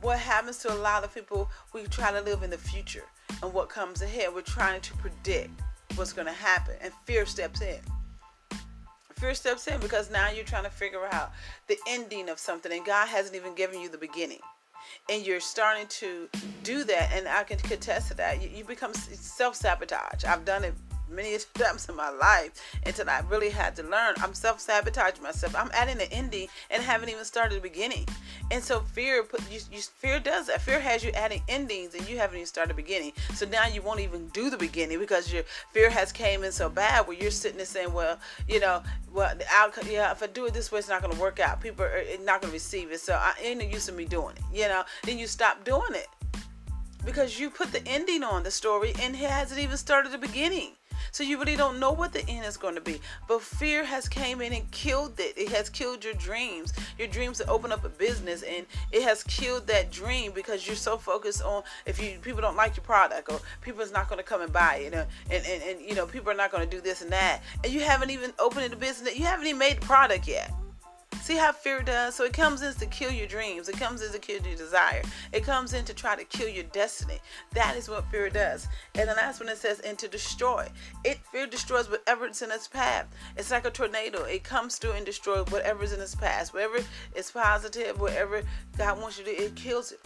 what 0.00 0.18
happens 0.18 0.58
to 0.58 0.72
a 0.72 0.76
lot 0.76 1.04
of 1.04 1.14
people 1.14 1.50
we 1.72 1.82
try 1.84 2.12
to 2.12 2.20
live 2.20 2.42
in 2.42 2.50
the 2.50 2.58
future 2.58 3.04
and 3.42 3.52
what 3.52 3.68
comes 3.68 4.02
ahead. 4.02 4.34
We're 4.34 4.42
trying 4.42 4.80
to 4.80 4.94
predict 4.94 5.50
what's 5.94 6.12
going 6.12 6.26
to 6.26 6.32
happen 6.32 6.74
and 6.80 6.92
fear 7.04 7.26
steps 7.26 7.60
in. 7.60 7.80
Fear 9.16 9.34
steps 9.34 9.66
in 9.66 9.80
because 9.80 10.10
now 10.10 10.30
you're 10.30 10.44
trying 10.44 10.64
to 10.64 10.70
figure 10.70 11.06
out 11.10 11.32
the 11.66 11.76
ending 11.88 12.28
of 12.28 12.38
something 12.38 12.72
and 12.72 12.86
god 12.86 13.08
hasn't 13.08 13.34
even 13.34 13.54
given 13.54 13.80
you 13.80 13.88
the 13.88 13.98
beginning. 13.98 14.38
And 15.10 15.26
you're 15.26 15.40
starting 15.40 15.86
to 15.88 16.28
do 16.62 16.84
that 16.84 17.10
and 17.12 17.26
i 17.26 17.42
can 17.42 17.58
contest 17.58 18.08
to 18.08 18.14
that. 18.18 18.40
You, 18.40 18.48
you 18.48 18.64
become 18.64 18.94
self-sabotage. 18.94 20.24
I've 20.24 20.44
done 20.44 20.64
it 20.64 20.74
many 21.10 21.36
times 21.54 21.88
in 21.88 21.96
my 21.96 22.10
life 22.10 22.52
until 22.86 23.08
I 23.08 23.22
really 23.28 23.50
had 23.50 23.76
to 23.76 23.82
learn. 23.82 24.14
I'm 24.18 24.34
self 24.34 24.60
sabotaging 24.60 25.22
myself. 25.22 25.54
I'm 25.56 25.70
adding 25.74 25.98
the 25.98 26.10
ending 26.12 26.48
and 26.70 26.82
haven't 26.82 27.08
even 27.08 27.24
started 27.24 27.56
the 27.56 27.60
beginning. 27.60 28.06
And 28.50 28.62
so 28.62 28.80
fear 28.80 29.22
put 29.22 29.40
you, 29.50 29.60
you, 29.70 29.80
fear 29.80 30.20
does 30.20 30.46
that. 30.46 30.62
Fear 30.62 30.80
has 30.80 31.04
you 31.04 31.10
adding 31.12 31.42
endings 31.48 31.94
and 31.94 32.08
you 32.08 32.18
haven't 32.18 32.36
even 32.36 32.46
started 32.46 32.70
the 32.70 32.82
beginning. 32.82 33.12
So 33.34 33.46
now 33.46 33.66
you 33.66 33.82
won't 33.82 34.00
even 34.00 34.28
do 34.28 34.50
the 34.50 34.56
beginning 34.56 34.98
because 34.98 35.32
your 35.32 35.44
fear 35.72 35.90
has 35.90 36.12
came 36.12 36.44
in 36.44 36.52
so 36.52 36.68
bad 36.68 37.06
where 37.06 37.16
you're 37.16 37.30
sitting 37.30 37.56
there 37.56 37.66
saying, 37.66 37.92
well, 37.92 38.18
you 38.48 38.60
know, 38.60 38.82
well 39.12 39.34
the 39.36 39.44
outcome 39.52 39.86
yeah, 39.90 40.10
if 40.12 40.22
I 40.22 40.26
do 40.26 40.46
it 40.46 40.54
this 40.54 40.72
way 40.72 40.78
it's 40.78 40.88
not 40.88 41.02
gonna 41.02 41.20
work 41.20 41.40
out. 41.40 41.60
People 41.60 41.84
are 41.84 42.02
not 42.22 42.40
gonna 42.40 42.52
receive 42.52 42.90
it. 42.90 43.00
So 43.00 43.14
I 43.14 43.34
ain't 43.42 43.60
no 43.60 43.66
use 43.66 43.88
of 43.88 43.96
me 43.96 44.04
doing 44.04 44.36
it. 44.36 44.42
You 44.52 44.68
know, 44.68 44.84
then 45.04 45.18
you 45.18 45.26
stop 45.26 45.64
doing 45.64 45.94
it 45.94 46.08
because 47.04 47.38
you 47.38 47.50
put 47.50 47.72
the 47.72 47.86
ending 47.86 48.22
on 48.22 48.42
the 48.42 48.50
story 48.50 48.92
and 49.00 49.14
it 49.14 49.18
hasn't 49.18 49.60
even 49.60 49.76
started 49.76 50.12
the 50.12 50.18
beginning. 50.18 50.72
So 51.12 51.22
you 51.22 51.38
really 51.38 51.56
don't 51.56 51.78
know 51.78 51.92
what 51.92 52.12
the 52.12 52.26
end 52.28 52.44
is 52.44 52.56
going 52.56 52.74
to 52.74 52.80
be. 52.80 53.00
But 53.26 53.42
fear 53.42 53.84
has 53.84 54.08
came 54.08 54.40
in 54.40 54.52
and 54.52 54.70
killed 54.70 55.18
it. 55.18 55.36
It 55.36 55.48
has 55.50 55.68
killed 55.68 56.04
your 56.04 56.14
dreams. 56.14 56.72
Your 56.98 57.08
dreams 57.08 57.38
to 57.38 57.48
open 57.48 57.72
up 57.72 57.84
a 57.84 57.88
business 57.88 58.42
and 58.42 58.66
it 58.92 59.02
has 59.02 59.22
killed 59.24 59.66
that 59.68 59.90
dream 59.90 60.32
because 60.32 60.66
you're 60.66 60.76
so 60.76 60.96
focused 60.96 61.42
on 61.42 61.62
if 61.86 62.02
you 62.02 62.18
people 62.20 62.40
don't 62.40 62.56
like 62.56 62.76
your 62.76 62.84
product 62.84 63.30
or 63.30 63.40
people 63.60 63.80
is 63.80 63.92
not 63.92 64.08
going 64.08 64.18
to 64.18 64.24
come 64.24 64.40
and 64.40 64.52
buy 64.52 64.76
it 64.76 64.92
and, 64.94 65.06
and, 65.30 65.46
and, 65.46 65.62
and 65.62 65.80
you 65.80 65.94
know 65.94 66.06
people 66.06 66.30
are 66.30 66.34
not 66.34 66.50
going 66.50 66.68
to 66.68 66.76
do 66.76 66.80
this 66.80 67.02
and 67.02 67.10
that 67.12 67.42
and 67.64 67.72
you 67.72 67.80
haven't 67.80 68.10
even 68.10 68.32
opened 68.38 68.70
the 68.72 68.76
business 68.76 69.18
you 69.18 69.24
haven't 69.24 69.46
even 69.46 69.58
made 69.58 69.80
the 69.80 69.86
product 69.86 70.26
yet 70.26 70.52
See 71.22 71.36
how 71.36 71.52
fear 71.52 71.82
does? 71.82 72.14
So 72.14 72.24
it 72.24 72.32
comes 72.32 72.62
in 72.62 72.72
to 72.74 72.86
kill 72.86 73.10
your 73.10 73.26
dreams. 73.26 73.68
It 73.68 73.76
comes 73.76 74.02
in 74.02 74.12
to 74.12 74.18
kill 74.18 74.40
your 74.40 74.56
desire. 74.56 75.02
It 75.32 75.44
comes 75.44 75.74
in 75.74 75.84
to 75.84 75.92
try 75.92 76.16
to 76.16 76.24
kill 76.24 76.48
your 76.48 76.64
destiny. 76.64 77.18
That 77.52 77.76
is 77.76 77.88
what 77.88 78.10
fear 78.10 78.30
does. 78.30 78.66
And 78.94 79.08
the 79.08 79.14
last 79.14 79.38
one 79.40 79.48
it 79.50 79.58
says, 79.58 79.80
and 79.80 79.98
to 79.98 80.08
destroy. 80.08 80.68
It 81.04 81.18
fear 81.30 81.46
destroys 81.46 81.90
whatever's 81.90 82.40
in 82.40 82.50
its 82.50 82.66
path. 82.66 83.06
It's 83.36 83.50
like 83.50 83.66
a 83.66 83.70
tornado. 83.70 84.24
It 84.24 84.42
comes 84.42 84.76
through 84.76 84.92
and 84.92 85.04
destroys 85.04 85.46
whatever's 85.50 85.92
in 85.92 86.00
its 86.00 86.14
path. 86.14 86.54
Whatever 86.54 86.78
is 87.14 87.30
positive, 87.30 88.00
whatever 88.00 88.42
God 88.78 89.00
wants 89.00 89.18
you 89.18 89.24
to 89.24 89.30
it 89.30 89.54
kills 89.54 89.92
it. 89.92 90.00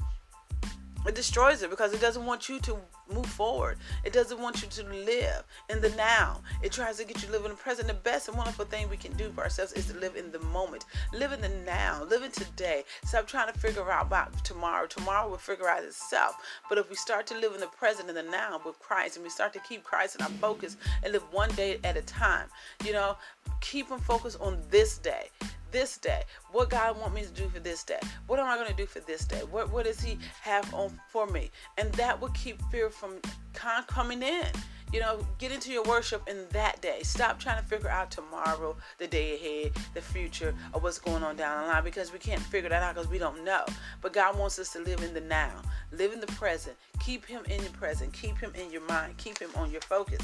it 1.07 1.15
destroys 1.15 1.63
it 1.63 1.71
because 1.71 1.93
it 1.93 2.01
doesn't 2.01 2.27
want 2.27 2.49
you 2.49 2.59
to 2.61 2.77
move 3.15 3.27
forward. 3.27 3.79
It 4.05 4.13
doesn't 4.13 4.41
want 4.41 4.63
you 4.63 4.69
to 4.69 4.83
live 4.85 5.45
in 5.69 5.81
the 5.81 5.91
now. 5.91 6.41
It 6.63 6.73
tries 6.73 6.99
to 6.99 7.05
get 7.05 7.23
you 7.23 7.29
to 7.29 7.33
live 7.33 7.45
in 7.45 7.51
the 7.51 7.57
present. 7.57 7.89
The 7.89 7.95
best 7.95 8.29
and 8.29 8.37
wonderful 8.37 8.65
thing 8.65 8.89
we 8.89 8.97
can 8.97 9.13
do 9.17 9.31
for 9.31 9.43
ourselves 9.43 9.73
is 9.73 9.87
to 9.87 9.99
live 9.99 10.17
in 10.17 10.33
the 10.33 10.39
moment. 10.41 10.85
Live 11.13 11.33
in 11.33 11.41
the 11.41 11.49
now. 11.49 12.05
Live 12.05 12.23
in 12.23 12.31
today. 12.31 12.85
Stop 13.05 13.27
trying 13.27 13.53
to 13.53 13.59
figure 13.59 13.91
out 13.91 14.07
about 14.07 14.45
tomorrow. 14.45 14.87
Tomorrow 14.87 15.29
will 15.29 15.39
figure 15.39 15.69
out 15.69 15.85
itself. 15.85 16.37
But 16.69 16.79
if 16.79 16.89
we 16.89 16.97
start 16.97 17.27
to 17.29 17.39
live 17.39 17.55
in 17.55 17.61
the 17.61 17.67
present 17.67 18.09
and 18.09 18.17
the 18.17 18.23
now 18.23 18.61
with 18.65 18.79
Christ 18.79 19.17
and 19.17 19.25
we 19.25 19.31
start 19.31 19.53
to 19.55 19.61
keep 19.61 19.85
Christ 19.85 20.17
in 20.17 20.23
our 20.23 20.31
focus 20.31 20.77
and 21.03 21.13
live 21.13 21.25
one 21.31 21.51
day 21.55 21.79
at 21.85 21.97
a 21.97 22.03
time, 22.03 22.49
you 22.85 22.93
know, 22.93 23.17
keep 23.61 23.89
them 23.89 24.01
focused 24.01 24.41
on 24.41 24.59
this 24.71 24.99
day 24.99 25.29
this 25.73 25.97
day? 25.99 26.23
What 26.53 26.71
God 26.71 26.99
want 27.01 27.15
me 27.15 27.23
to 27.23 27.31
do 27.31 27.49
for 27.49 27.59
this 27.59 27.83
day? 27.83 27.99
What 28.27 28.39
am 28.39 28.47
I 28.47 28.57
going 28.57 28.69
to 28.69 28.77
do 28.77 28.87
for 28.87 29.01
this 29.01 29.25
day? 29.25 29.41
What 29.51 29.73
what 29.73 29.87
does 29.87 30.01
He 30.01 30.19
have 30.43 30.73
on 30.73 31.01
for 31.09 31.27
me? 31.27 31.51
And 31.79 31.93
that 31.95 32.21
will 32.21 32.31
keep 32.31 32.63
fear 32.71 32.91
from 32.91 33.19
coming 33.53 34.23
in. 34.23 34.47
You 34.93 35.01
know, 35.01 35.27
get 35.39 35.51
into 35.53 35.73
your 35.73 35.85
worship 35.85 36.29
in 36.29 36.45
that 36.51 36.83
day. 36.83 37.01
Stop 37.03 37.41
trying 37.41 37.63
to 37.63 37.67
figure 37.67 37.89
out 37.89 38.11
tomorrow, 38.11 38.77
the 38.99 39.07
day 39.07 39.37
ahead, 39.37 39.73
the 39.95 40.03
future, 40.03 40.55
or 40.75 40.81
what's 40.83 40.99
going 40.99 41.23
on 41.23 41.35
down 41.35 41.63
the 41.63 41.73
line 41.73 41.83
because 41.83 42.13
we 42.13 42.19
can't 42.19 42.43
figure 42.43 42.69
that 42.69 42.83
out 42.83 42.95
because 42.95 43.09
we 43.09 43.17
don't 43.17 43.43
know. 43.43 43.65
But 44.03 44.13
God 44.13 44.39
wants 44.39 44.59
us 44.59 44.71
to 44.75 44.81
live 44.81 45.03
in 45.03 45.15
the 45.15 45.23
now, 45.23 45.63
live 45.93 46.13
in 46.13 46.21
the 46.21 46.27
present. 46.27 46.77
Keep 47.01 47.25
Him 47.25 47.43
in 47.49 47.63
your 47.63 47.73
present. 47.73 48.13
Keep 48.13 48.37
Him 48.39 48.53
in 48.55 48.71
your 48.71 48.87
mind. 48.87 49.17
Keep 49.17 49.39
Him 49.39 49.51
on 49.57 49.71
your 49.71 49.81
focus 49.81 50.21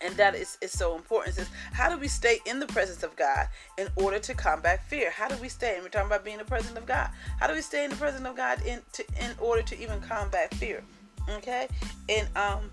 and 0.00 0.14
that 0.16 0.34
is, 0.34 0.58
is 0.60 0.72
so 0.72 0.96
important. 0.96 1.38
Is 1.38 1.48
how 1.72 1.88
do 1.88 1.98
we 1.98 2.08
stay 2.08 2.40
in 2.46 2.60
the 2.60 2.66
presence 2.66 3.02
of 3.02 3.14
God 3.16 3.48
in 3.78 3.88
order 3.96 4.18
to 4.18 4.34
combat 4.34 4.82
fear? 4.88 5.10
How 5.10 5.28
do 5.28 5.36
we 5.36 5.48
stay? 5.48 5.74
And 5.74 5.82
we're 5.82 5.90
talking 5.90 6.06
about 6.06 6.24
being 6.24 6.38
the 6.38 6.44
presence 6.44 6.76
of 6.76 6.86
God. 6.86 7.10
How 7.38 7.46
do 7.46 7.54
we 7.54 7.60
stay 7.60 7.84
in 7.84 7.90
the 7.90 7.96
presence 7.96 8.26
of 8.26 8.36
God 8.36 8.62
in 8.66 8.80
to, 8.92 9.04
in 9.20 9.32
order 9.38 9.62
to 9.62 9.80
even 9.80 10.00
combat 10.00 10.52
fear? 10.54 10.82
Okay, 11.28 11.68
and 12.08 12.28
um, 12.36 12.70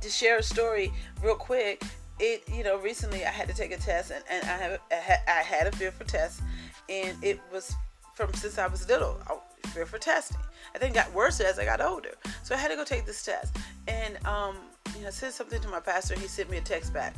to 0.00 0.08
share 0.08 0.38
a 0.38 0.42
story 0.42 0.92
real 1.22 1.36
quick. 1.36 1.82
It 2.20 2.42
you 2.52 2.64
know 2.64 2.78
recently 2.78 3.24
I 3.24 3.30
had 3.30 3.46
to 3.48 3.54
take 3.54 3.70
a 3.70 3.76
test 3.76 4.10
and, 4.10 4.24
and 4.28 4.42
I 4.44 4.56
have 4.56 4.80
I 4.90 5.42
had, 5.42 5.68
a 5.68 5.72
fear 5.76 5.92
for 5.92 6.02
tests 6.02 6.42
and 6.88 7.16
it 7.22 7.38
was 7.52 7.72
from 8.16 8.34
since 8.34 8.58
I 8.58 8.66
was 8.66 8.88
little. 8.88 9.20
I, 9.28 9.36
fear 9.68 9.86
for 9.86 9.98
testing. 9.98 10.38
I 10.74 10.78
think 10.78 10.92
it 10.92 10.94
got 10.94 11.12
worse 11.12 11.40
as 11.40 11.58
I 11.58 11.64
got 11.64 11.80
older. 11.80 12.14
So 12.42 12.54
I 12.54 12.58
had 12.58 12.68
to 12.68 12.76
go 12.76 12.84
take 12.84 13.06
this 13.06 13.24
test. 13.24 13.56
And 13.86 14.18
um, 14.26 14.56
you 14.96 15.02
know, 15.02 15.08
I 15.08 15.10
said 15.10 15.32
something 15.32 15.60
to 15.60 15.68
my 15.68 15.80
pastor. 15.80 16.18
He 16.18 16.26
sent 16.26 16.50
me 16.50 16.58
a 16.58 16.60
text 16.60 16.92
back 16.92 17.14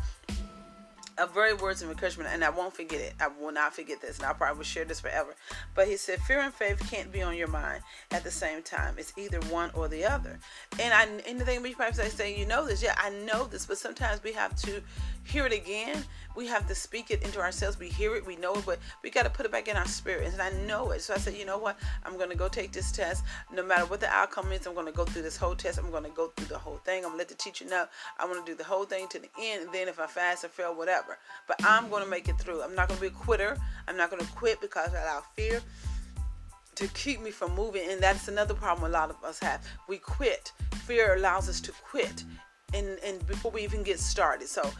a 1.20 1.26
very 1.26 1.52
words 1.52 1.82
of 1.82 1.90
encouragement, 1.90 2.30
and 2.32 2.42
I 2.42 2.50
won't 2.50 2.74
forget 2.74 3.00
it. 3.00 3.14
I 3.20 3.28
will 3.28 3.52
not 3.52 3.74
forget 3.74 4.00
this, 4.00 4.18
and 4.18 4.26
I'll 4.26 4.34
probably 4.34 4.64
share 4.64 4.84
this 4.84 5.00
forever. 5.00 5.34
But 5.74 5.86
he 5.86 5.96
said, 5.96 6.20
fear 6.20 6.40
and 6.40 6.52
faith 6.52 6.82
can't 6.90 7.12
be 7.12 7.22
on 7.22 7.36
your 7.36 7.48
mind 7.48 7.82
at 8.10 8.24
the 8.24 8.30
same 8.30 8.62
time. 8.62 8.94
It's 8.96 9.12
either 9.18 9.38
one 9.50 9.70
or 9.74 9.86
the 9.88 10.04
other. 10.04 10.38
And 10.80 10.94
I, 10.94 11.06
anything 11.26 11.62
we 11.62 11.74
probably 11.74 11.94
say, 11.94 12.08
saying, 12.08 12.38
you 12.38 12.46
know 12.46 12.66
this, 12.66 12.82
yeah, 12.82 12.94
I 12.96 13.10
know 13.10 13.44
this, 13.44 13.66
but 13.66 13.78
sometimes 13.78 14.22
we 14.22 14.32
have 14.32 14.56
to 14.62 14.82
hear 15.30 15.46
it 15.46 15.52
again. 15.52 16.04
We 16.36 16.46
have 16.46 16.66
to 16.68 16.74
speak 16.74 17.10
it 17.10 17.22
into 17.22 17.40
ourselves. 17.40 17.78
We 17.78 17.88
hear 17.88 18.14
it, 18.16 18.26
we 18.26 18.36
know 18.36 18.54
it, 18.54 18.66
but 18.66 18.78
we 19.02 19.10
got 19.10 19.24
to 19.24 19.30
put 19.30 19.46
it 19.46 19.52
back 19.52 19.68
in 19.68 19.76
our 19.76 19.86
spirit. 19.86 20.32
And 20.32 20.42
I 20.42 20.50
know 20.66 20.90
it. 20.90 21.02
So 21.02 21.14
I 21.14 21.18
said, 21.18 21.34
you 21.34 21.44
know 21.44 21.58
what? 21.58 21.76
I'm 22.04 22.16
going 22.16 22.30
to 22.30 22.36
go 22.36 22.48
take 22.48 22.72
this 22.72 22.92
test. 22.92 23.24
No 23.52 23.64
matter 23.64 23.86
what 23.86 24.00
the 24.00 24.08
outcome 24.08 24.52
is, 24.52 24.66
I'm 24.66 24.74
going 24.74 24.86
to 24.86 24.92
go 24.92 25.04
through 25.04 25.22
this 25.22 25.36
whole 25.36 25.54
test. 25.54 25.78
I'm 25.78 25.90
going 25.90 26.04
to 26.04 26.10
go 26.10 26.28
through 26.36 26.46
the 26.46 26.58
whole 26.58 26.78
thing. 26.78 27.04
I'm 27.04 27.10
going 27.10 27.14
to 27.14 27.18
let 27.18 27.28
the 27.28 27.34
teacher 27.34 27.64
know 27.64 27.86
I 28.18 28.26
want 28.26 28.44
to 28.44 28.52
do 28.52 28.56
the 28.56 28.64
whole 28.64 28.84
thing 28.84 29.08
to 29.08 29.18
the 29.18 29.28
end. 29.40 29.64
And 29.64 29.72
then 29.72 29.88
if 29.88 29.98
I 29.98 30.06
fast 30.06 30.44
or 30.44 30.48
fail, 30.48 30.74
whatever. 30.74 31.18
But 31.46 31.64
I'm 31.64 31.88
going 31.88 32.04
to 32.04 32.10
make 32.10 32.28
it 32.28 32.38
through. 32.38 32.62
I'm 32.62 32.74
not 32.74 32.88
going 32.88 32.98
to 32.98 33.02
be 33.02 33.08
a 33.08 33.10
quitter. 33.10 33.56
I'm 33.88 33.96
not 33.96 34.10
going 34.10 34.24
to 34.24 34.32
quit 34.32 34.60
because 34.60 34.94
I 34.94 35.02
allow 35.02 35.22
fear 35.36 35.60
to 36.76 36.88
keep 36.88 37.20
me 37.20 37.30
from 37.30 37.54
moving. 37.54 37.90
And 37.90 38.00
that's 38.00 38.28
another 38.28 38.54
problem 38.54 38.90
a 38.90 38.92
lot 38.92 39.10
of 39.10 39.22
us 39.24 39.38
have. 39.40 39.66
We 39.88 39.98
quit. 39.98 40.52
Fear 40.86 41.16
allows 41.16 41.48
us 41.48 41.60
to 41.62 41.72
quit. 41.72 42.24
And, 42.72 42.98
and 43.04 43.26
before 43.26 43.50
we 43.50 43.62
even 43.62 43.82
get 43.82 43.98
started. 43.98 44.48
So 44.48 44.70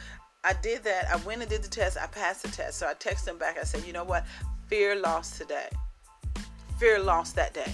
I 0.43 0.55
did 0.55 0.85
that. 0.85 1.09
I 1.11 1.17
went 1.25 1.43
and 1.43 1.51
did 1.51 1.63
the 1.63 1.69
test. 1.69 1.99
I 1.99 2.07
passed 2.07 2.43
the 2.43 2.49
test. 2.49 2.79
So 2.79 2.87
I 2.87 2.95
texted 2.95 3.29
him 3.29 3.39
back. 3.39 3.59
I 3.59 3.65
said, 3.65 3.85
you 3.85 3.93
know 3.93 4.05
what? 4.05 4.25
Fear 4.69 4.97
lost 5.01 5.37
today. 5.37 5.69
Fear 6.79 7.01
lost 7.01 7.37
that 7.37 7.53
day. 7.53 7.73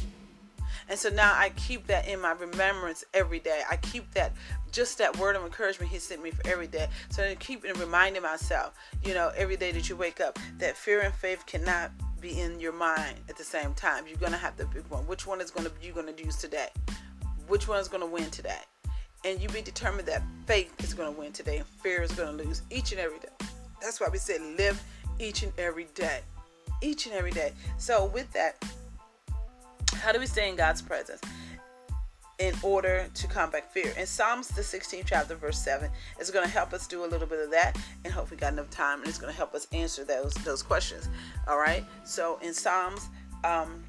And 0.89 0.99
so 0.99 1.09
now 1.09 1.33
I 1.35 1.51
keep 1.51 1.87
that 1.89 2.07
in 2.09 2.21
my 2.21 2.33
remembrance 2.33 3.05
every 3.13 3.41
day. 3.41 3.63
I 3.69 3.77
keep 3.77 4.13
that 4.15 4.33
just 4.71 4.99
that 4.99 5.17
word 5.19 5.37
of 5.37 5.45
encouragement 5.45 5.91
he 5.91 5.99
sent 5.99 6.23
me 6.23 6.31
for 6.31 6.47
every 6.47 6.67
day. 6.67 6.89
So 7.11 7.25
I 7.25 7.35
keep 7.37 7.65
reminding 7.65 8.23
myself, 8.23 8.75
you 9.05 9.15
know, 9.15 9.33
every 9.37 9.57
day 9.57 9.73
that 9.73 9.89
you 9.89 9.97
wake 9.97 10.21
up, 10.21 10.39
that 10.59 10.77
fear 10.77 11.01
and 11.01 11.15
faith 11.15 11.45
cannot 11.47 11.91
be 12.21 12.41
in 12.41 12.61
your 12.61 12.73
mind 12.73 13.17
at 13.29 13.37
the 13.37 13.45
same 13.45 13.75
time. 13.75 14.05
You're 14.07 14.19
gonna 14.19 14.37
have 14.37 14.57
to 14.57 14.67
pick 14.67 14.89
one. 14.91 15.07
Which 15.07 15.27
one 15.27 15.41
is 15.41 15.51
gonna 15.51 15.71
you 15.83 15.93
gonna 15.93 16.13
use 16.17 16.37
today? 16.37 16.69
Which 17.49 17.69
one 17.69 17.81
is 17.81 17.89
gonna 17.89 18.07
win 18.07 18.31
today? 18.31 18.61
And 19.27 19.43
you 19.43 19.49
be 19.49 19.61
determined 19.61 20.07
that 20.07 20.23
faith 20.47 20.73
is 20.85 20.95
going 20.95 21.13
to 21.13 21.19
win 21.19 21.33
today 21.33 21.59
and 21.59 21.67
fear 21.67 22.01
is 22.03 22.13
going 22.13 22.39
to 22.39 22.45
lose 22.45 22.63
each 22.71 22.93
and 22.93 23.01
every 23.01 23.19
day. 23.19 23.29
That's 23.83 24.01
why 24.01 24.09
we 24.11 24.19
said 24.19 24.41
live 24.57 24.81
each 25.19 25.43
and 25.43 25.53
every 25.59 25.89
day. 25.95 26.21
Each 26.81 27.07
and 27.07 27.15
every 27.15 27.33
day. 27.33 27.53
So, 27.77 28.07
with 28.07 28.33
that, 28.35 28.65
how 29.95 30.13
do 30.13 30.21
we 30.21 30.27
stay 30.27 30.49
in 30.49 30.57
God's 30.57 30.81
presence? 30.81 31.21
in 32.39 32.55
order 32.63 33.09
to 33.15 33.27
combat 33.27 33.73
fear. 33.73 33.95
In 33.97 34.05
Psalms, 34.05 34.49
the 34.49 34.61
16th 34.61 35.05
chapter, 35.07 35.35
verse 35.35 35.59
7, 35.59 35.89
is 36.21 36.31
going 36.31 36.45
to 36.45 36.53
help 36.53 36.75
us 36.75 36.87
do 36.87 37.03
a 37.03 37.09
little 37.09 37.27
bit 37.27 37.43
of 37.43 37.51
that 37.51 37.79
and 38.05 38.13
hope 38.13 38.31
we 38.31 38.37
got 38.37 38.53
enough 38.53 38.69
time 38.69 38.99
and 38.99 39.09
it's 39.09 39.17
going 39.17 39.33
to 39.33 39.37
help 39.37 39.55
us 39.55 39.67
answer 39.73 40.05
those 40.05 40.35
those 40.45 40.63
questions. 40.63 41.09
All 41.49 41.57
right. 41.57 41.83
So 42.05 42.39
in 42.43 42.53
Psalms 42.53 43.09
um, 43.43 43.83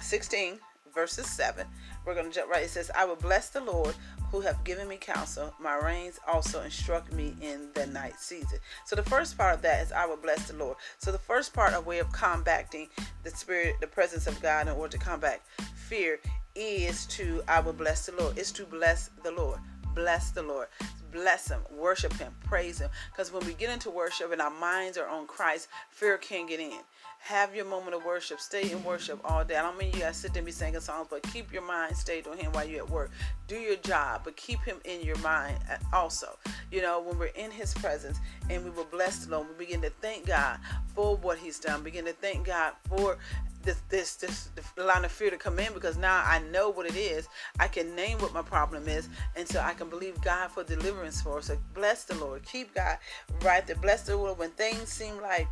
16, 0.00 0.58
verses 0.94 1.26
7, 1.26 1.66
we're 2.04 2.14
going 2.14 2.28
to 2.28 2.32
jump 2.32 2.50
right. 2.50 2.64
It 2.64 2.70
says, 2.70 2.90
I 2.96 3.04
will 3.04 3.16
bless 3.16 3.50
the 3.50 3.60
Lord 3.60 3.94
who 4.30 4.40
have 4.40 4.62
given 4.64 4.88
me 4.88 4.96
counsel. 4.96 5.54
My 5.60 5.76
reins 5.76 6.18
also 6.26 6.62
instruct 6.62 7.12
me 7.12 7.34
in 7.40 7.68
the 7.74 7.86
night 7.86 8.18
season. 8.18 8.58
So 8.84 8.96
the 8.96 9.02
first 9.02 9.36
part 9.36 9.54
of 9.54 9.62
that 9.62 9.82
is 9.82 9.92
I 9.92 10.06
will 10.06 10.16
bless 10.16 10.48
the 10.48 10.56
Lord. 10.56 10.76
So 10.98 11.12
the 11.12 11.18
first 11.18 11.52
part, 11.52 11.74
of 11.74 11.86
way 11.86 11.98
of 11.98 12.10
combating 12.12 12.88
the 13.22 13.30
spirit, 13.30 13.76
the 13.80 13.86
presence 13.86 14.26
of 14.26 14.40
God 14.40 14.68
in 14.68 14.74
order 14.74 14.96
to 14.96 15.04
combat 15.04 15.42
fear 15.74 16.20
is 16.54 17.06
to 17.06 17.42
I 17.48 17.60
will 17.60 17.72
bless 17.72 18.06
the 18.06 18.12
Lord. 18.12 18.38
Is 18.38 18.52
to 18.52 18.64
bless 18.64 19.10
the 19.22 19.30
Lord. 19.30 19.58
Bless 19.94 20.30
the 20.30 20.42
Lord 20.42 20.68
bless 21.12 21.48
him, 21.48 21.60
worship 21.70 22.14
him, 22.14 22.34
praise 22.44 22.78
him. 22.78 22.90
Because 23.12 23.32
when 23.32 23.44
we 23.46 23.54
get 23.54 23.70
into 23.70 23.90
worship 23.90 24.32
and 24.32 24.40
our 24.40 24.50
minds 24.50 24.98
are 24.98 25.08
on 25.08 25.26
Christ, 25.26 25.68
fear 25.90 26.16
can't 26.18 26.48
get 26.48 26.58
in. 26.58 26.80
Have 27.20 27.54
your 27.54 27.64
moment 27.64 27.94
of 27.94 28.04
worship. 28.04 28.40
Stay 28.40 28.72
in 28.72 28.82
worship 28.82 29.20
all 29.24 29.44
day. 29.44 29.56
I 29.56 29.62
don't 29.62 29.78
mean 29.78 29.92
you 29.92 30.00
gotta 30.00 30.14
sit 30.14 30.32
there 30.32 30.40
and 30.40 30.46
be 30.46 30.50
singing 30.50 30.80
songs, 30.80 31.06
but 31.08 31.22
keep 31.32 31.52
your 31.52 31.62
mind 31.62 31.96
stayed 31.96 32.26
on 32.26 32.36
him 32.36 32.50
while 32.50 32.66
you're 32.66 32.82
at 32.82 32.90
work. 32.90 33.12
Do 33.46 33.54
your 33.54 33.76
job, 33.76 34.22
but 34.24 34.36
keep 34.36 34.58
him 34.64 34.78
in 34.84 35.02
your 35.02 35.18
mind 35.18 35.56
also. 35.92 36.36
You 36.72 36.82
know, 36.82 37.00
when 37.00 37.18
we're 37.18 37.26
in 37.26 37.52
his 37.52 37.74
presence 37.74 38.18
and 38.50 38.64
we 38.64 38.70
will 38.70 38.86
bless 38.86 39.24
the 39.24 39.30
Lord, 39.30 39.46
we 39.50 39.66
begin 39.66 39.82
to 39.82 39.90
thank 40.00 40.26
God 40.26 40.58
for 40.96 41.16
what 41.16 41.38
he's 41.38 41.60
done. 41.60 41.84
Begin 41.84 42.06
to 42.06 42.12
thank 42.12 42.46
God 42.46 42.72
for 42.88 43.18
this 43.62 43.80
this 43.88 44.16
this 44.16 44.48
line 44.76 45.04
of 45.04 45.12
fear 45.12 45.30
to 45.30 45.36
come 45.36 45.58
in 45.58 45.72
because 45.72 45.96
now 45.96 46.22
I 46.24 46.40
know 46.50 46.70
what 46.70 46.86
it 46.86 46.96
is. 46.96 47.28
I 47.58 47.68
can 47.68 47.94
name 47.94 48.18
what 48.18 48.32
my 48.32 48.42
problem 48.42 48.88
is, 48.88 49.08
and 49.36 49.48
so 49.48 49.60
I 49.60 49.74
can 49.74 49.88
believe 49.88 50.20
God 50.22 50.50
for 50.50 50.64
deliverance 50.64 51.20
for. 51.22 51.40
So 51.42 51.56
bless 51.74 52.04
the 52.04 52.14
Lord. 52.16 52.44
Keep 52.44 52.74
God 52.74 52.98
right 53.42 53.66
there. 53.66 53.76
Bless 53.76 54.02
the 54.02 54.16
Lord 54.16 54.38
when 54.38 54.50
things 54.50 54.88
seem 54.88 55.20
like 55.20 55.48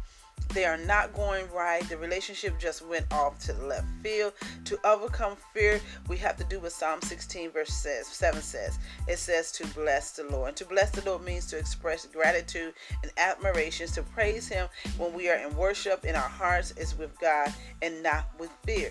they 0.53 0.65
are 0.65 0.77
not 0.77 1.13
going 1.15 1.51
right. 1.53 1.89
The 1.89 1.97
relationship 1.97 2.59
just 2.59 2.87
went 2.87 3.13
off 3.13 3.39
to 3.41 3.53
the 3.53 3.65
left 3.65 3.87
field. 4.03 4.33
To 4.65 4.79
overcome 4.85 5.37
fear, 5.55 5.81
we 6.09 6.17
have 6.19 6.37
to 6.37 6.45
do 6.45 6.61
what 6.61 6.73
Psalm 6.73 7.01
16, 7.03 7.51
verse 7.51 7.73
7 7.73 8.43
says. 8.43 8.79
It 9.09 9.19
says 9.19 9.53
to 9.53 9.67
bless 9.69 10.13
the 10.13 10.25
Lord. 10.25 10.49
And 10.49 10.57
to 10.57 10.65
bless 10.65 10.91
the 10.91 11.05
Lord 11.05 11.23
means 11.23 11.47
to 11.47 11.59
express 11.59 12.07
gratitude 12.07 12.75
and 13.03 13.13
admiration, 13.17 13.87
to 13.89 14.03
praise 14.03 14.49
Him 14.49 14.69
when 14.99 15.13
we 15.13 15.29
are 15.29 15.37
in 15.37 15.57
worship 15.57 16.05
in 16.05 16.15
our 16.15 16.29
hearts 16.29 16.73
is 16.73 16.97
with 16.99 17.19
God 17.21 17.53
and 17.83 18.03
not 18.03 18.27
with 18.39 18.51
fear. 18.65 18.91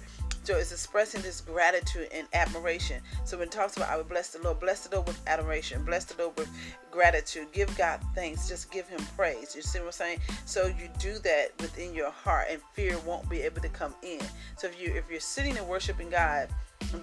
So 0.49 0.57
it's 0.57 0.71
expressing 0.71 1.21
this 1.21 1.41
gratitude 1.41 2.07
and 2.11 2.27
admiration. 2.33 3.03
So 3.23 3.37
when 3.37 3.49
it 3.49 3.51
talks 3.51 3.77
about 3.77 3.87
I 3.87 3.97
will 3.97 4.03
bless 4.03 4.31
the 4.31 4.41
Lord, 4.41 4.59
bless 4.59 4.87
the 4.87 4.95
Lord 4.95 5.07
with 5.07 5.21
adoration, 5.27 5.85
bless 5.85 6.05
the 6.05 6.19
Lord 6.19 6.35
with 6.39 6.49
gratitude, 6.89 7.51
give 7.51 7.77
God 7.77 8.01
thanks, 8.15 8.49
just 8.49 8.71
give 8.71 8.87
him 8.87 8.99
praise. 9.15 9.55
You 9.55 9.61
see 9.61 9.77
what 9.77 9.85
I'm 9.85 9.91
saying? 9.91 10.19
So 10.47 10.65
you 10.65 10.89
do 10.97 11.19
that 11.19 11.51
within 11.59 11.93
your 11.93 12.09
heart 12.09 12.47
and 12.49 12.59
fear 12.73 12.97
won't 13.05 13.29
be 13.29 13.41
able 13.41 13.61
to 13.61 13.69
come 13.69 13.93
in. 14.01 14.21
So 14.57 14.65
if 14.65 14.81
you 14.81 14.91
if 14.91 15.07
you're 15.11 15.19
sitting 15.19 15.55
and 15.55 15.67
worshiping 15.67 16.09
God, 16.09 16.49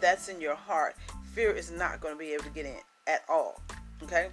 that's 0.00 0.28
in 0.28 0.40
your 0.40 0.56
heart, 0.56 0.96
fear 1.32 1.52
is 1.52 1.70
not 1.70 2.00
going 2.00 2.14
to 2.14 2.18
be 2.18 2.32
able 2.32 2.42
to 2.42 2.50
get 2.50 2.66
in 2.66 2.78
at 3.06 3.22
all. 3.28 3.62
Okay? 4.02 4.30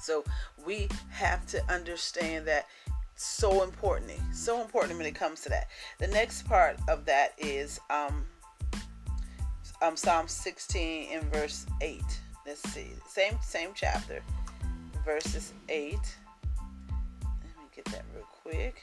So 0.00 0.22
we 0.64 0.86
have 1.10 1.44
to 1.46 1.60
understand 1.72 2.46
that 2.46 2.66
so 3.16 3.62
important 3.62 4.12
so 4.32 4.60
important 4.60 4.98
when 4.98 5.06
it 5.06 5.14
comes 5.14 5.40
to 5.40 5.48
that 5.48 5.68
the 5.98 6.06
next 6.08 6.42
part 6.42 6.76
of 6.88 7.04
that 7.04 7.32
is 7.38 7.80
um 7.90 8.24
um 9.82 9.96
psalm 9.96 10.28
16 10.28 11.10
in 11.10 11.20
verse 11.30 11.66
8 11.80 12.02
let's 12.46 12.62
see 12.70 12.92
same 13.08 13.38
same 13.42 13.70
chapter 13.74 14.22
verses 15.04 15.52
8 15.68 15.92
let 15.92 16.02
me 17.32 17.64
get 17.74 17.84
that 17.86 18.04
real 18.14 18.26
quick 18.42 18.82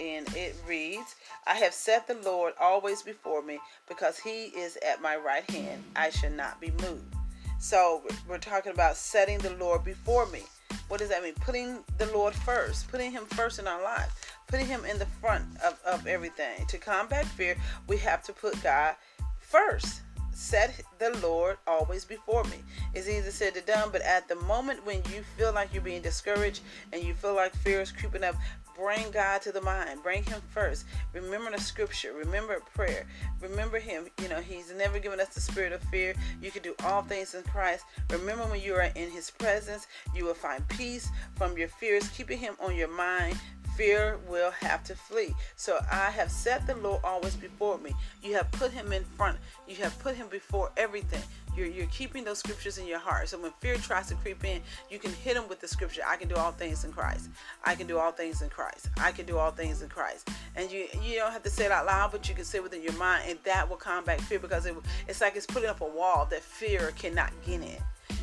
and 0.00 0.28
it 0.36 0.54
reads, 0.68 1.14
I 1.46 1.54
have 1.54 1.72
set 1.72 2.06
the 2.06 2.18
Lord 2.22 2.52
always 2.60 3.02
before 3.02 3.42
me 3.42 3.58
because 3.88 4.18
he 4.18 4.46
is 4.46 4.76
at 4.86 5.00
my 5.00 5.16
right 5.16 5.48
hand. 5.50 5.82
I 5.94 6.10
shall 6.10 6.30
not 6.30 6.60
be 6.60 6.70
moved. 6.82 7.14
So 7.58 8.02
we're 8.28 8.38
talking 8.38 8.72
about 8.72 8.96
setting 8.96 9.38
the 9.38 9.54
Lord 9.54 9.84
before 9.84 10.26
me. 10.26 10.42
What 10.88 11.00
does 11.00 11.08
that 11.08 11.22
mean? 11.22 11.34
Putting 11.34 11.82
the 11.98 12.06
Lord 12.06 12.34
first, 12.34 12.88
putting 12.88 13.10
him 13.10 13.24
first 13.26 13.58
in 13.58 13.66
our 13.66 13.82
lives, 13.82 14.12
putting 14.46 14.66
him 14.66 14.84
in 14.84 14.98
the 14.98 15.06
front 15.06 15.44
of, 15.62 15.78
of 15.84 16.06
everything. 16.06 16.64
To 16.66 16.78
combat 16.78 17.26
fear, 17.26 17.56
we 17.88 17.96
have 17.98 18.22
to 18.24 18.32
put 18.32 18.62
God 18.62 18.94
first 19.40 20.02
set 20.36 20.82
the 20.98 21.18
Lord 21.22 21.56
always 21.66 22.04
before 22.04 22.44
me. 22.44 22.58
It's 22.94 23.08
easy 23.08 23.30
said 23.30 23.54
to 23.54 23.62
done, 23.62 23.88
but 23.90 24.02
at 24.02 24.28
the 24.28 24.36
moment 24.36 24.84
when 24.84 24.98
you 25.14 25.22
feel 25.36 25.52
like 25.52 25.72
you're 25.72 25.82
being 25.82 26.02
discouraged 26.02 26.60
and 26.92 27.02
you 27.02 27.14
feel 27.14 27.34
like 27.34 27.56
fear 27.56 27.80
is 27.80 27.90
creeping 27.90 28.22
up, 28.22 28.36
bring 28.76 29.10
God 29.10 29.40
to 29.42 29.52
the 29.52 29.62
mind. 29.62 30.02
Bring 30.02 30.22
Him 30.24 30.40
first. 30.50 30.84
Remember 31.14 31.50
the 31.50 31.60
scripture. 31.60 32.12
Remember 32.12 32.60
prayer. 32.74 33.06
Remember 33.40 33.78
Him. 33.78 34.08
You 34.20 34.28
know, 34.28 34.40
He's 34.40 34.72
never 34.74 34.98
given 34.98 35.20
us 35.20 35.28
the 35.28 35.40
spirit 35.40 35.72
of 35.72 35.82
fear. 35.84 36.14
You 36.42 36.50
can 36.50 36.62
do 36.62 36.74
all 36.84 37.02
things 37.02 37.34
in 37.34 37.42
Christ. 37.44 37.86
Remember 38.10 38.44
when 38.44 38.60
you 38.60 38.74
are 38.74 38.90
in 38.94 39.10
His 39.10 39.30
presence, 39.30 39.86
you 40.14 40.26
will 40.26 40.34
find 40.34 40.68
peace 40.68 41.08
from 41.36 41.56
your 41.56 41.68
fears. 41.68 42.08
Keeping 42.08 42.38
Him 42.38 42.56
on 42.60 42.76
your 42.76 42.94
mind 42.94 43.38
fear 43.76 44.18
will 44.28 44.50
have 44.50 44.82
to 44.84 44.94
flee. 44.94 45.34
So 45.56 45.78
I 45.92 46.10
have 46.10 46.30
set 46.30 46.66
the 46.66 46.76
Lord 46.76 47.00
always 47.04 47.36
before 47.36 47.78
me. 47.78 47.92
You 48.22 48.34
have 48.34 48.50
put 48.52 48.72
him 48.72 48.92
in 48.92 49.04
front. 49.04 49.36
You 49.68 49.76
have 49.76 49.98
put 49.98 50.16
him 50.16 50.28
before 50.28 50.72
everything. 50.76 51.22
You're, 51.56 51.66
you're 51.66 51.86
keeping 51.86 52.24
those 52.24 52.38
scriptures 52.38 52.78
in 52.78 52.86
your 52.86 52.98
heart. 52.98 53.28
So 53.28 53.40
when 53.40 53.52
fear 53.60 53.76
tries 53.76 54.08
to 54.08 54.14
creep 54.16 54.44
in, 54.44 54.60
you 54.90 54.98
can 54.98 55.12
hit 55.12 55.36
him 55.36 55.48
with 55.48 55.60
the 55.60 55.68
scripture. 55.68 56.02
I 56.06 56.16
can 56.16 56.28
do 56.28 56.34
all 56.36 56.52
things 56.52 56.84
in 56.84 56.92
Christ. 56.92 57.30
I 57.64 57.74
can 57.74 57.86
do 57.86 57.98
all 57.98 58.12
things 58.12 58.42
in 58.42 58.50
Christ. 58.50 58.88
I 58.98 59.12
can 59.12 59.26
do 59.26 59.38
all 59.38 59.50
things 59.50 59.82
in 59.82 59.88
Christ. 59.88 60.28
And 60.54 60.70
you 60.70 60.86
you 61.02 61.16
don't 61.16 61.32
have 61.32 61.42
to 61.44 61.50
say 61.50 61.66
it 61.66 61.72
out 61.72 61.86
loud, 61.86 62.12
but 62.12 62.28
you 62.28 62.34
can 62.34 62.44
say 62.44 62.58
it 62.58 62.62
within 62.62 62.82
your 62.82 62.92
mind, 62.94 63.24
and 63.28 63.38
that 63.44 63.68
will 63.68 63.76
combat 63.76 64.20
fear 64.20 64.38
because 64.38 64.66
it, 64.66 64.74
it's 65.08 65.20
like 65.20 65.36
it's 65.36 65.46
putting 65.46 65.68
up 65.68 65.80
a 65.80 65.86
wall 65.86 66.26
that 66.30 66.42
fear 66.42 66.92
cannot 66.96 67.32
get 67.44 67.60
in 67.62 67.78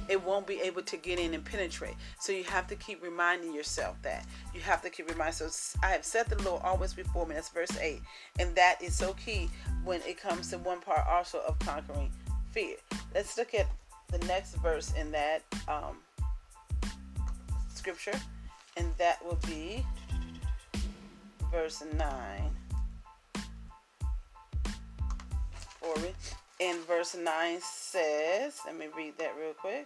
it 0.09 0.23
won't 0.23 0.47
be 0.47 0.59
able 0.61 0.81
to 0.83 0.97
get 0.97 1.19
in 1.19 1.33
and 1.33 1.43
penetrate. 1.43 1.95
So 2.19 2.31
you 2.31 2.43
have 2.45 2.67
to 2.67 2.75
keep 2.75 3.03
reminding 3.03 3.53
yourself 3.53 3.95
that. 4.03 4.25
You 4.53 4.61
have 4.61 4.81
to 4.81 4.89
keep 4.89 5.09
reminding. 5.09 5.33
So 5.33 5.77
I 5.81 5.87
have 5.91 6.05
set 6.05 6.29
the 6.29 6.41
Lord 6.43 6.61
always 6.63 6.93
before 6.93 7.25
me. 7.25 7.35
That's 7.35 7.49
verse 7.49 7.77
8. 7.79 8.01
And 8.39 8.55
that 8.55 8.81
is 8.81 8.95
so 8.95 9.13
key 9.13 9.49
when 9.83 10.01
it 10.01 10.19
comes 10.19 10.49
to 10.49 10.57
one 10.57 10.81
part 10.81 11.07
also 11.07 11.41
of 11.47 11.57
conquering 11.59 12.11
fear. 12.51 12.75
Let's 13.13 13.37
look 13.37 13.53
at 13.53 13.67
the 14.09 14.19
next 14.27 14.55
verse 14.55 14.93
in 14.99 15.11
that 15.11 15.43
um, 15.67 15.97
scripture. 17.73 18.19
And 18.77 18.87
that 18.97 19.23
will 19.23 19.39
be 19.47 19.85
verse 21.51 21.83
9. 21.97 22.51
For 25.79 25.99
me. 26.01 26.13
And 26.63 26.79
verse 26.87 27.13
9 27.13 27.59
says, 27.61 28.57
let 28.65 28.77
me 28.77 28.85
read 28.95 29.17
that 29.17 29.35
real 29.37 29.51
quick. 29.51 29.85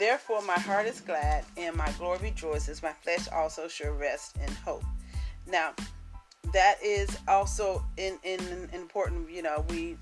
Therefore, 0.00 0.42
my 0.42 0.58
heart 0.58 0.86
is 0.86 1.00
glad 1.00 1.44
and 1.56 1.76
my 1.76 1.92
glory 1.92 2.18
rejoices. 2.20 2.82
My 2.82 2.92
flesh 2.92 3.28
also 3.32 3.68
shall 3.68 3.92
rest 3.92 4.36
in 4.44 4.52
hope. 4.52 4.82
Now, 5.46 5.74
that 6.52 6.78
is 6.82 7.16
also 7.28 7.84
in, 7.98 8.18
in, 8.24 8.40
in 8.40 8.68
important. 8.72 9.30
You 9.30 9.42
know, 9.42 9.64
we 9.68 9.96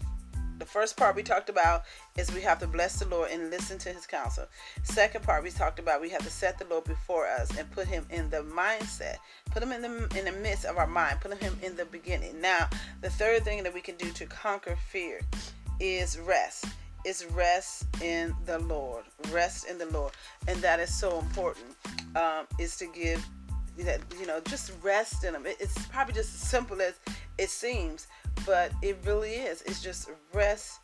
the 0.59 0.65
first 0.65 0.97
part 0.97 1.17
we 1.17 1.23
talked 1.23 1.49
about 1.49 1.85
is 2.19 2.33
we 2.33 2.43
have 2.43 2.59
to 2.61 2.67
bless 2.67 2.99
the 2.99 3.09
Lord 3.09 3.31
and 3.31 3.51
listen 3.51 3.79
to 3.79 3.91
his 3.91 4.07
counsel. 4.07 4.47
Second 4.83 5.25
part 5.25 5.43
we 5.43 5.51
talked 5.51 5.79
about 5.79 6.01
we 6.01 6.11
have 6.11 6.23
to 6.23 6.31
set 6.31 6.59
the 6.59 6.67
Lord 6.67 6.85
before 6.85 7.27
us 7.27 7.57
and 7.59 7.71
put 7.71 7.87
him 7.87 8.07
in 8.11 8.31
the 8.31 8.43
mindset. 8.43 9.17
Put 9.51 9.63
him 9.63 9.73
in 9.73 9.83
the 9.83 10.19
in 10.19 10.25
the 10.25 10.33
midst 10.41 10.65
of 10.65 10.79
our 10.79 10.87
mind. 10.87 11.21
Put 11.21 11.37
him 11.43 11.59
in 11.63 11.77
the 11.77 11.85
beginning. 11.85 12.41
Now, 12.41 12.71
the 13.03 13.11
third 13.11 13.45
thing 13.45 13.63
that 13.65 13.75
we 13.75 13.83
can 13.83 13.97
do 13.97 14.11
to 14.13 14.27
conquer 14.27 14.77
fear 14.91 15.21
is 15.81 16.19
rest 16.19 16.67
is 17.05 17.27
rest 17.33 17.87
in 18.03 18.35
the 18.45 18.59
Lord. 18.61 19.05
Rest 19.31 19.69
in 19.69 19.79
the 19.79 19.87
Lord. 19.87 20.13
And 20.49 20.59
that 20.59 20.81
is 20.81 20.95
so 20.95 21.19
important. 21.19 21.67
Um, 22.17 22.47
is 22.59 22.77
to 22.79 22.87
give 22.87 23.25
that 23.79 24.01
you 24.19 24.27
know 24.27 24.41
just 24.41 24.73
rest 24.83 25.25
in 25.25 25.35
him. 25.35 25.45
it's 25.47 25.87
probably 25.87 26.13
just 26.13 26.35
as 26.35 26.41
simple 26.41 26.83
as 26.83 26.95
it 27.39 27.49
seems, 27.49 28.09
but 28.45 28.73
it 28.83 28.99
really 29.07 29.31
is. 29.31 29.63
It's 29.63 29.83
just 29.83 30.11
rest 30.35 30.81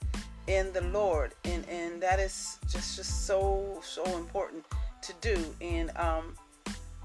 in 0.46 0.72
the 0.72 0.82
Lord. 0.82 1.34
And 1.44 1.68
and 1.68 2.00
that 2.02 2.20
is 2.20 2.58
just 2.68 2.96
just 2.96 3.26
so 3.26 3.80
so 3.82 4.04
important 4.16 4.64
to 5.02 5.12
do. 5.20 5.44
And 5.60 5.90
um 5.96 6.34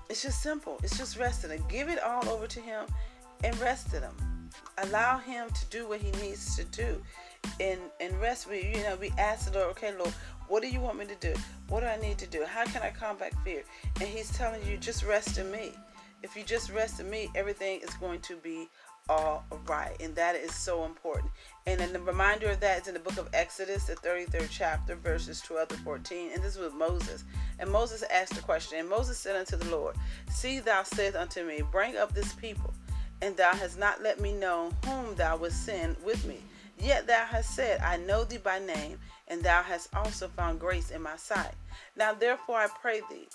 it's 0.10 0.24
just 0.24 0.42
simple. 0.42 0.80
It's 0.84 0.98
just 0.98 1.18
rest 1.18 1.44
in 1.46 1.52
him. 1.52 1.64
Give 1.68 1.90
it 1.90 2.02
all 2.02 2.28
over 2.30 2.46
to 2.46 2.60
him 2.60 2.86
and 3.44 3.60
rest 3.60 3.94
in 3.94 4.04
him. 4.04 4.50
Allow 4.78 5.18
him 5.18 5.50
to 5.50 5.66
do 5.66 5.88
what 5.88 6.02
he 6.02 6.12
needs 6.24 6.56
to 6.58 6.64
do 6.66 7.02
and 7.60 7.80
and 8.00 8.20
rest 8.22 8.50
we 8.50 8.74
you 8.76 8.84
know 8.84 8.96
we 9.00 9.12
ask 9.18 9.52
the 9.52 9.58
lord 9.58 9.72
okay 9.72 9.94
lord 9.98 10.14
what 10.52 10.62
do 10.62 10.68
you 10.68 10.82
want 10.82 10.98
me 10.98 11.06
to 11.06 11.16
do? 11.16 11.34
What 11.70 11.80
do 11.80 11.86
i 11.86 11.96
need 11.96 12.18
to 12.18 12.28
do? 12.28 12.44
How 12.46 12.66
can 12.66 12.82
i 12.82 12.90
combat 12.90 13.34
fear? 13.46 13.64
And 14.02 14.10
he's 14.10 14.30
telling 14.34 14.62
you 14.68 14.76
just 14.76 15.06
rest 15.06 15.38
in 15.38 15.50
me. 15.50 15.72
If 16.24 16.36
you 16.36 16.44
just 16.44 16.74
rest 16.74 17.00
in 17.00 17.10
me 17.10 17.30
everything 17.36 17.80
is 17.80 17.94
going 17.94 18.20
to 18.20 18.36
be 18.36 18.68
all 19.08 19.46
right. 19.66 19.96
And 20.02 20.14
that 20.16 20.36
is 20.36 20.54
so 20.54 20.84
important. 20.84 21.32
And 21.68 21.80
then 21.80 21.94
the 21.94 22.02
reminder 22.02 22.50
of 22.50 22.60
that 22.60 22.82
is 22.82 22.88
in 22.90 22.96
the 22.96 23.00
book 23.00 23.18
of 23.18 23.30
exodus 23.34 23.86
the 23.86 23.96
33rd 23.96 24.50
chapter 24.52 24.96
verses 24.98 25.40
12 25.40 25.70
to 25.70 25.78
14 25.78 26.32
and 26.34 26.44
this 26.44 26.58
was 26.58 26.74
moses. 26.74 27.24
And 27.58 27.72
moses 27.72 28.04
asked 28.12 28.36
the 28.36 28.42
question 28.42 28.78
and 28.78 28.90
moses 28.90 29.18
said 29.18 29.38
unto 29.38 29.56
the 29.56 29.70
lord 29.70 29.96
see 30.30 30.60
thou 30.60 30.84
said 30.84 31.16
unto 31.16 31.46
me 31.46 31.62
bring 31.72 31.96
up 31.96 32.14
this 32.14 32.34
people 32.34 32.74
and 33.22 33.38
thou 33.38 33.54
hast 33.54 33.80
not 33.80 34.02
let 34.04 34.20
me 34.20 34.34
know 34.34 34.74
whom 34.84 35.16
thou 35.16 35.38
would 35.38 35.54
send 35.54 35.96
with 36.04 36.26
me 36.26 36.40
Yet 36.82 37.06
thou 37.06 37.26
hast 37.26 37.56
said, 37.56 37.80
I 37.82 37.98
know 37.98 38.24
thee 38.24 38.38
by 38.38 38.60
name, 38.60 39.00
and 39.28 39.44
thou 39.44 39.62
hast 39.62 39.94
also 39.94 40.28
found 40.28 40.60
grace 40.60 40.90
in 40.90 41.02
my 41.02 41.16
sight. 41.16 41.54
Now 41.96 42.14
therefore 42.14 42.58
I 42.58 42.68
pray 42.82 43.02
thee, 43.10 43.28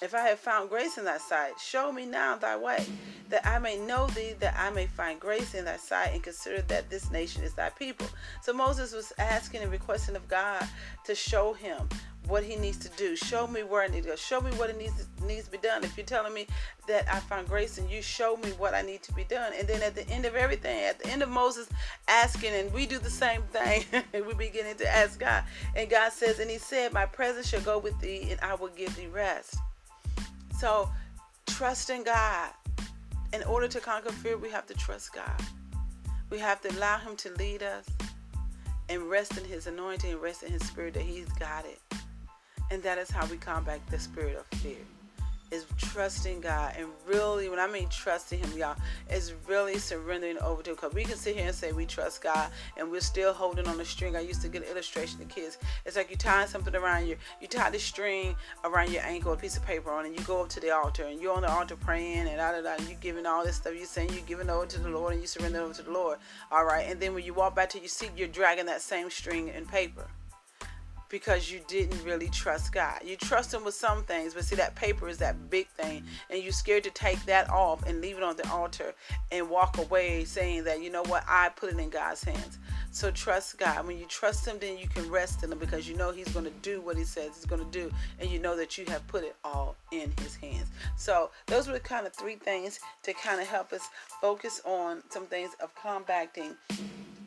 if 0.00 0.14
I 0.14 0.20
have 0.20 0.38
found 0.38 0.68
grace 0.68 0.98
in 0.98 1.04
thy 1.04 1.18
sight, 1.18 1.58
show 1.60 1.92
me 1.92 2.06
now 2.06 2.36
thy 2.36 2.56
way, 2.56 2.84
that 3.28 3.46
I 3.46 3.58
may 3.58 3.76
know 3.76 4.06
thee, 4.08 4.34
that 4.40 4.56
I 4.58 4.70
may 4.70 4.86
find 4.86 5.20
grace 5.20 5.54
in 5.54 5.64
thy 5.64 5.76
sight, 5.76 6.10
and 6.12 6.22
consider 6.22 6.62
that 6.62 6.90
this 6.90 7.10
nation 7.10 7.42
is 7.42 7.54
thy 7.54 7.70
people. 7.70 8.08
So 8.42 8.52
Moses 8.52 8.92
was 8.92 9.12
asking 9.18 9.62
and 9.62 9.70
requesting 9.70 10.16
of 10.16 10.28
God 10.28 10.66
to 11.04 11.14
show 11.14 11.52
him 11.52 11.88
what 12.28 12.44
he 12.44 12.56
needs 12.56 12.78
to 12.78 12.88
do. 12.96 13.16
Show 13.16 13.46
me 13.46 13.62
where 13.62 13.82
I 13.82 13.88
need 13.88 14.04
to 14.04 14.10
go. 14.10 14.16
Show 14.16 14.40
me 14.40 14.50
what 14.52 14.70
it 14.70 14.78
needs 14.78 14.92
to, 14.96 15.26
needs 15.26 15.46
to 15.46 15.50
be 15.50 15.58
done. 15.58 15.84
If 15.84 15.96
you're 15.96 16.06
telling 16.06 16.32
me 16.32 16.46
that 16.86 17.06
I 17.12 17.20
find 17.20 17.46
grace 17.48 17.78
and 17.78 17.90
you 17.90 18.02
show 18.02 18.36
me 18.36 18.50
what 18.50 18.74
I 18.74 18.82
need 18.82 19.02
to 19.04 19.12
be 19.12 19.24
done. 19.24 19.52
And 19.58 19.66
then 19.66 19.82
at 19.82 19.94
the 19.94 20.08
end 20.08 20.24
of 20.24 20.34
everything, 20.34 20.84
at 20.84 20.98
the 20.98 21.08
end 21.08 21.22
of 21.22 21.28
Moses 21.28 21.68
asking, 22.08 22.54
and 22.54 22.72
we 22.72 22.86
do 22.86 22.98
the 22.98 23.10
same 23.10 23.42
thing, 23.42 23.84
we're 24.14 24.34
beginning 24.34 24.76
to 24.76 24.88
ask 24.88 25.18
God. 25.18 25.44
And 25.76 25.90
God 25.90 26.12
says, 26.12 26.38
and 26.38 26.50
he 26.50 26.58
said, 26.58 26.92
My 26.92 27.06
presence 27.06 27.48
shall 27.48 27.60
go 27.60 27.78
with 27.78 27.98
thee 28.00 28.28
and 28.30 28.40
I 28.40 28.54
will 28.54 28.68
give 28.68 28.94
thee 28.96 29.08
rest. 29.08 29.56
So 30.58 30.88
trust 31.46 31.90
in 31.90 32.04
God. 32.04 32.50
In 33.32 33.42
order 33.44 33.66
to 33.66 33.80
conquer 33.80 34.12
fear, 34.12 34.36
we 34.36 34.50
have 34.50 34.66
to 34.66 34.74
trust 34.74 35.14
God. 35.14 35.40
We 36.28 36.38
have 36.38 36.60
to 36.62 36.70
allow 36.78 36.98
him 36.98 37.16
to 37.16 37.32
lead 37.34 37.62
us 37.62 37.86
and 38.88 39.02
rest 39.08 39.38
in 39.38 39.44
his 39.44 39.66
anointing 39.66 40.12
and 40.12 40.20
rest 40.20 40.42
in 40.42 40.52
his 40.52 40.62
spirit 40.66 40.94
that 40.94 41.02
he's 41.02 41.28
got 41.32 41.64
it. 41.64 41.80
And 42.72 42.82
that 42.84 42.96
is 42.96 43.10
how 43.10 43.26
we 43.26 43.36
combat 43.36 43.80
the 43.90 43.98
spirit 43.98 44.34
of 44.34 44.46
fear. 44.58 44.78
Is 45.50 45.66
trusting 45.76 46.40
God 46.40 46.72
and 46.78 46.88
really, 47.06 47.50
when 47.50 47.58
I 47.58 47.66
mean 47.66 47.86
trusting 47.90 48.38
Him, 48.38 48.56
y'all, 48.56 48.76
is 49.10 49.34
really 49.46 49.76
surrendering 49.76 50.38
over 50.38 50.62
to 50.62 50.70
Him. 50.70 50.76
Because 50.76 50.94
we 50.94 51.04
can 51.04 51.18
sit 51.18 51.36
here 51.36 51.48
and 51.48 51.54
say 51.54 51.72
we 51.72 51.84
trust 51.84 52.22
God 52.22 52.50
and 52.78 52.90
we're 52.90 53.02
still 53.02 53.34
holding 53.34 53.68
on 53.68 53.76
the 53.76 53.84
string. 53.84 54.16
I 54.16 54.20
used 54.20 54.40
to 54.40 54.48
get 54.48 54.62
an 54.62 54.70
illustration 54.70 55.18
to 55.18 55.26
kids. 55.26 55.58
It's 55.84 55.96
like 55.96 56.10
you 56.10 56.16
tying 56.16 56.48
something 56.48 56.74
around 56.74 57.08
your, 57.08 57.18
you 57.42 57.46
tie 57.46 57.68
the 57.68 57.78
string 57.78 58.34
around 58.64 58.90
your 58.90 59.02
ankle, 59.02 59.34
a 59.34 59.36
piece 59.36 59.58
of 59.58 59.66
paper 59.66 59.90
on, 59.90 60.06
and 60.06 60.18
you 60.18 60.24
go 60.24 60.40
up 60.40 60.48
to 60.48 60.60
the 60.60 60.70
altar 60.70 61.04
and 61.04 61.20
you're 61.20 61.34
on 61.34 61.42
the 61.42 61.50
altar 61.50 61.76
praying 61.76 62.26
and 62.26 62.38
da 62.38 62.52
da 62.52 62.62
da. 62.62 62.76
And 62.78 62.88
you 62.88 62.96
giving 63.02 63.26
all 63.26 63.44
this 63.44 63.56
stuff. 63.56 63.74
You're 63.76 63.84
saying 63.84 64.14
you're 64.14 64.22
giving 64.22 64.48
over 64.48 64.64
to 64.64 64.80
the 64.80 64.88
Lord 64.88 65.12
and 65.12 65.20
you 65.20 65.28
surrender 65.28 65.60
over 65.60 65.74
to 65.74 65.82
the 65.82 65.92
Lord. 65.92 66.16
All 66.50 66.64
right. 66.64 66.86
And 66.88 66.98
then 66.98 67.12
when 67.12 67.24
you 67.24 67.34
walk 67.34 67.54
back 67.54 67.68
to 67.70 67.78
your 67.78 67.88
seat, 67.88 68.12
you're 68.16 68.28
dragging 68.28 68.64
that 68.64 68.80
same 68.80 69.10
string 69.10 69.50
and 69.50 69.68
paper 69.68 70.08
because 71.12 71.52
you 71.52 71.60
didn't 71.68 72.02
really 72.04 72.28
trust 72.30 72.72
God. 72.72 73.00
You 73.04 73.16
trust 73.16 73.52
Him 73.52 73.64
with 73.64 73.74
some 73.74 74.02
things, 74.04 74.32
but 74.32 74.44
see, 74.44 74.56
that 74.56 74.74
paper 74.74 75.08
is 75.08 75.18
that 75.18 75.50
big 75.50 75.68
thing, 75.68 76.02
and 76.30 76.42
you're 76.42 76.52
scared 76.52 76.82
to 76.84 76.90
take 76.90 77.22
that 77.26 77.50
off 77.50 77.86
and 77.86 78.00
leave 78.00 78.16
it 78.16 78.22
on 78.22 78.34
the 78.36 78.48
altar 78.48 78.94
and 79.30 79.48
walk 79.48 79.76
away 79.76 80.24
saying 80.24 80.64
that, 80.64 80.82
you 80.82 80.90
know 80.90 81.02
what, 81.04 81.22
I 81.28 81.50
put 81.50 81.70
it 81.70 81.78
in 81.78 81.90
God's 81.90 82.24
hands. 82.24 82.58
So 82.92 83.10
trust 83.10 83.58
God. 83.58 83.86
When 83.86 83.98
you 83.98 84.06
trust 84.06 84.46
Him, 84.46 84.56
then 84.58 84.78
you 84.78 84.88
can 84.88 85.08
rest 85.10 85.44
in 85.44 85.52
Him 85.52 85.58
because 85.58 85.86
you 85.86 85.94
know 85.96 86.12
He's 86.12 86.28
going 86.28 86.46
to 86.46 86.52
do 86.62 86.80
what 86.80 86.96
He 86.96 87.04
says 87.04 87.32
He's 87.34 87.44
going 87.44 87.62
to 87.62 87.70
do, 87.70 87.92
and 88.18 88.30
you 88.30 88.38
know 88.38 88.56
that 88.56 88.78
you 88.78 88.86
have 88.86 89.06
put 89.06 89.22
it 89.22 89.36
all 89.44 89.76
in 89.92 90.10
His 90.22 90.34
hands. 90.36 90.68
So 90.96 91.30
those 91.46 91.68
were 91.68 91.78
kind 91.78 92.06
of 92.06 92.14
three 92.14 92.36
things 92.36 92.80
to 93.02 93.12
kind 93.12 93.38
of 93.38 93.46
help 93.46 93.74
us 93.74 93.86
focus 94.22 94.62
on 94.64 95.02
some 95.10 95.26
things 95.26 95.50
of 95.62 95.74
combating, 95.74 96.54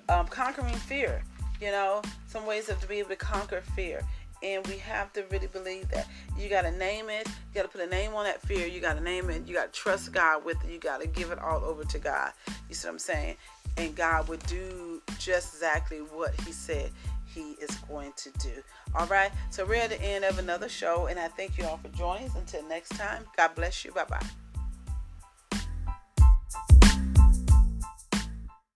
um, 0.10 0.26
conquering 0.26 0.74
fear 0.74 1.22
you 1.62 1.72
know, 1.72 2.02
some 2.28 2.46
ways 2.46 2.70
of 2.70 2.80
to 2.82 2.88
be 2.88 3.00
able 3.00 3.10
to 3.10 3.16
conquer 3.16 3.62
fear. 3.76 4.02
and 4.44 4.66
we 4.68 4.78
have 4.78 5.12
to 5.14 5.24
really 5.32 5.48
believe 5.48 5.90
that. 5.90 6.08
You 6.38 6.50
got 6.50 6.64
to 6.64 6.72
name 6.72 7.10
it 7.10 7.28
you 7.28 7.54
got 7.56 7.64
to 7.64 7.70
put 7.70 7.80
a 7.82 7.90
name 7.90 8.14
on 8.14 8.26
that 8.26 8.42
fear 8.42 8.68
you 8.68 8.82
got 8.82 8.96
to 8.96 9.02
name 9.02 9.30
it 9.30 9.48
you 9.48 9.54
got 9.54 9.72
to 9.72 9.80
trust 9.80 10.12
god 10.12 10.44
with 10.44 10.62
it 10.66 10.70
you 10.70 10.78
got 10.80 11.00
to 11.02 11.08
give 11.08 11.32
it 11.32 11.40
all 11.40 11.64
over 11.64 11.84
to 11.86 12.00
god. 12.00 12.34
You 12.68 12.76
see 12.76 12.88
what 12.88 12.94
i'm 12.94 13.00
saying? 13.00 13.38
And 13.78 13.96
god 13.96 14.28
would 14.28 14.44
do 14.48 15.02
just 15.18 15.54
exactly 15.54 16.00
what 16.00 16.34
he 16.42 16.52
said 16.52 16.92
he 17.34 17.52
is 17.62 17.72
going 17.90 18.14
to 18.18 18.30
do. 18.40 18.62
All 18.98 19.08
right? 19.08 19.32
So 19.50 19.66
we're 19.66 19.76
at 19.76 19.90
the 19.90 20.02
end 20.02 20.24
of 20.26 20.38
another 20.40 20.70
show 20.70 21.08
and 21.08 21.18
i 21.18 21.28
thank 21.30 21.58
you 21.58 21.66
all 21.66 21.78
for 21.78 21.90
joining 21.90 22.28
us. 22.30 22.36
Until 22.36 22.64
next 22.68 22.90
time 22.90 23.24
god 23.38 23.56
bless 23.56 23.86
you. 23.86 23.92
Bye 23.92 24.06
bye 24.10 24.26